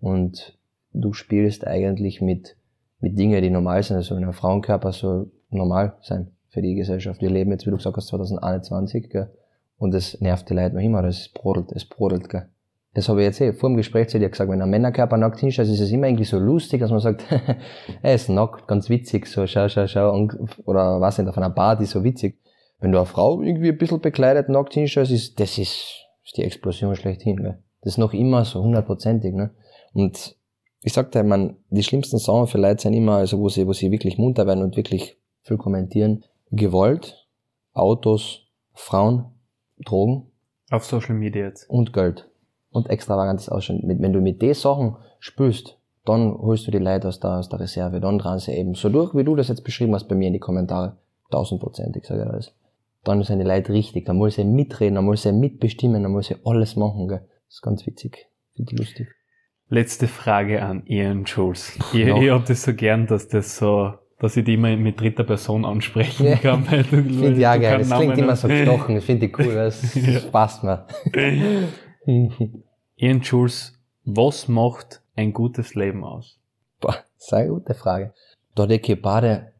[0.00, 0.58] Und
[0.92, 2.56] du spielst eigentlich mit,
[3.00, 3.96] mit Dingen, die normal sind.
[3.96, 7.22] Also ein Frauenkörper soll normal sein für die Gesellschaft.
[7.22, 9.30] Wir leben jetzt, wie du gesagt hast, 2021, gell?
[9.78, 12.28] und es nervt die Leute noch immer, es brodelt, es brodelt.
[12.28, 12.48] Gell?
[12.94, 15.38] Das habe ich jetzt eh vor dem Gespräch zu dir gesagt, wenn ein Männerkörper nackt
[15.38, 17.24] hinschaut, ist es immer irgendwie so lustig, dass man sagt,
[18.02, 20.28] er ist nackt, ganz witzig, so schau, schau, schau,
[20.64, 22.40] oder was nicht, auf einer Party so witzig.
[22.80, 26.42] Wenn du eine Frau irgendwie ein bisschen bekleidet nackt hinschaust, ist, das ist, ist die
[26.42, 27.58] Explosion schlechthin, gell?
[27.80, 29.52] Das ist noch immer so hundertprozentig, ne?
[29.94, 30.36] Und
[30.82, 33.90] ich sagte, man, die schlimmsten Sachen für Leute sind immer, also wo sie, wo sie
[33.90, 36.24] wirklich munter werden und wirklich viel kommentieren.
[36.50, 37.26] Gewalt,
[37.72, 38.42] Autos,
[38.74, 39.26] Frauen,
[39.84, 40.30] Drogen.
[40.70, 41.68] Auf Social Media jetzt.
[41.70, 42.28] Und Geld
[42.76, 43.82] und extravagantes Ausschauen.
[43.84, 47.60] Wenn du mit den Sachen spürst, dann holst du die Leute aus der, aus der
[47.60, 50.26] Reserve, dann dran sie eben so durch, wie du das jetzt beschrieben hast bei mir
[50.26, 50.98] in die Kommentare.
[51.30, 52.52] Tausendprozentig, sage ich alles.
[53.06, 56.26] Dann sind die Leute richtig, dann muss sie mitreden, dann muss sie mitbestimmen, dann muss
[56.26, 57.20] sie alles machen, gell.
[57.46, 58.26] Das ist ganz witzig.
[58.56, 59.08] Finde ich lustig.
[59.68, 61.78] Letzte Frage an Ian Jules.
[61.92, 65.22] Ihr, ihr habt es so gern, dass das so, dass ich die immer mit dritter
[65.22, 66.36] Person ansprechen ja.
[66.36, 66.68] kann.
[66.68, 67.78] Weil du, finde ich ja geil.
[67.78, 68.96] Das klingt immer so gestochen.
[68.96, 69.46] Das finde ich cool.
[69.54, 70.86] Das, das passt mir.
[72.96, 76.40] Ian Jules, was macht ein gutes Leben aus?
[76.80, 78.14] Boah, sehr gute Frage.
[78.56, 79.52] Da decke ich beide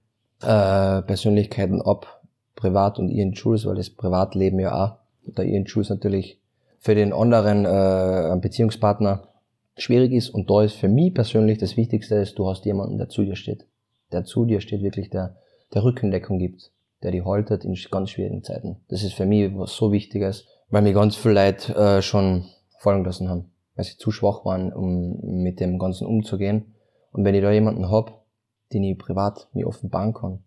[0.42, 2.15] äh, Persönlichkeiten ab,
[2.56, 4.96] privat und Ian Jules, weil das Privatleben ja auch,
[5.34, 6.40] da Ian Jules natürlich
[6.78, 9.28] für den anderen äh, Beziehungspartner
[9.76, 13.08] schwierig ist und da ist für mich persönlich das Wichtigste ist, du hast jemanden, der
[13.08, 13.66] zu dir steht.
[14.12, 15.36] Der zu dir steht, wirklich der,
[15.74, 18.80] der Rückendeckung gibt, der die haltet in ganz schwierigen Zeiten.
[18.88, 22.46] Das ist für mich was so Wichtiges, weil mir ganz viele Leute äh, schon
[22.78, 26.74] fallen lassen haben, weil sie zu schwach waren, um mit dem Ganzen umzugehen.
[27.12, 28.24] Und wenn ich da jemanden hab,
[28.72, 30.44] den ich privat mir offenbaren kann,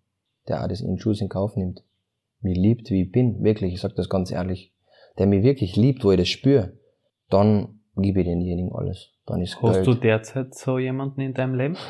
[0.47, 1.83] der auch das in Schuss in Kauf nimmt,
[2.41, 4.73] mich liebt, wie ich bin, wirklich, ich sag das ganz ehrlich,
[5.17, 6.73] der mich wirklich liebt, wo ich das spüre,
[7.29, 9.11] dann gebe ich denjenigen alles.
[9.25, 9.87] Dann ist Hast Geld.
[9.87, 11.77] du derzeit so jemanden in deinem Leben?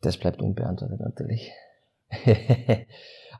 [0.00, 1.50] Das bleibt unbeantwortet natürlich.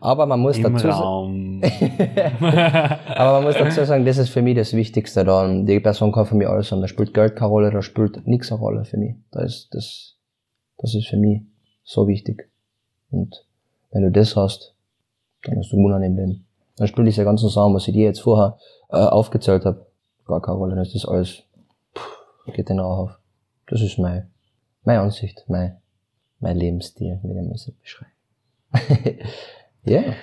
[0.00, 1.62] Aber man muss Im dazu sagen,
[2.40, 5.46] aber man muss dazu sagen, das ist für mich das Wichtigste da.
[5.62, 6.80] Die Person kann für mich alles haben.
[6.80, 9.16] Da spielt Geld keine Rolle, da spielt nichts eine Rolle für mich.
[9.32, 10.16] Da ist das,
[10.76, 11.42] das ist für mich
[11.82, 12.48] so wichtig.
[13.10, 13.44] Und
[13.90, 14.76] wenn du das hast,
[15.42, 16.46] dann hast du Wunder im Leben.
[16.76, 18.56] Dann spielt diese ganzen Sachen, was ich dir jetzt vorher
[18.90, 19.86] äh, aufgezählt habe,
[20.26, 20.74] gar keine Rolle.
[20.74, 21.42] Dann ist das alles,
[21.96, 23.18] pff, geht den Rauch auf.
[23.66, 24.30] Das ist mein,
[24.84, 25.76] meine Ansicht, mein,
[26.40, 28.12] mein Lebensstil, wie ich so beschreibe.
[29.84, 30.00] Ja.
[30.00, 30.14] Yeah.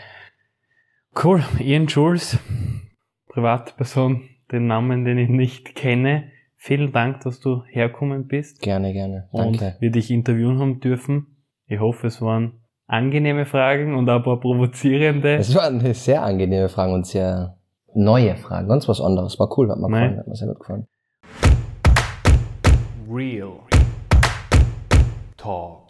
[1.24, 1.44] Cool.
[1.60, 2.38] Ian Jules,
[3.30, 6.30] Privatperson, den Namen, den ich nicht kenne.
[6.58, 8.62] Vielen Dank, dass du herkommen bist.
[8.62, 9.30] Gerne, gerne.
[9.32, 9.66] Danke.
[9.66, 11.38] Und wir dich interviewen haben dürfen.
[11.68, 15.36] Ich hoffe, es waren angenehme Fragen und ein paar provozierende.
[15.36, 17.58] Es waren sehr angenehme Fragen und sehr
[17.94, 18.68] neue Fragen.
[18.68, 19.40] Ganz was anderes.
[19.40, 20.20] War cool, hat mir gefallen.
[20.20, 20.88] Hat mir sehr gut gefallen.
[23.10, 23.54] Real
[25.38, 25.85] Talk.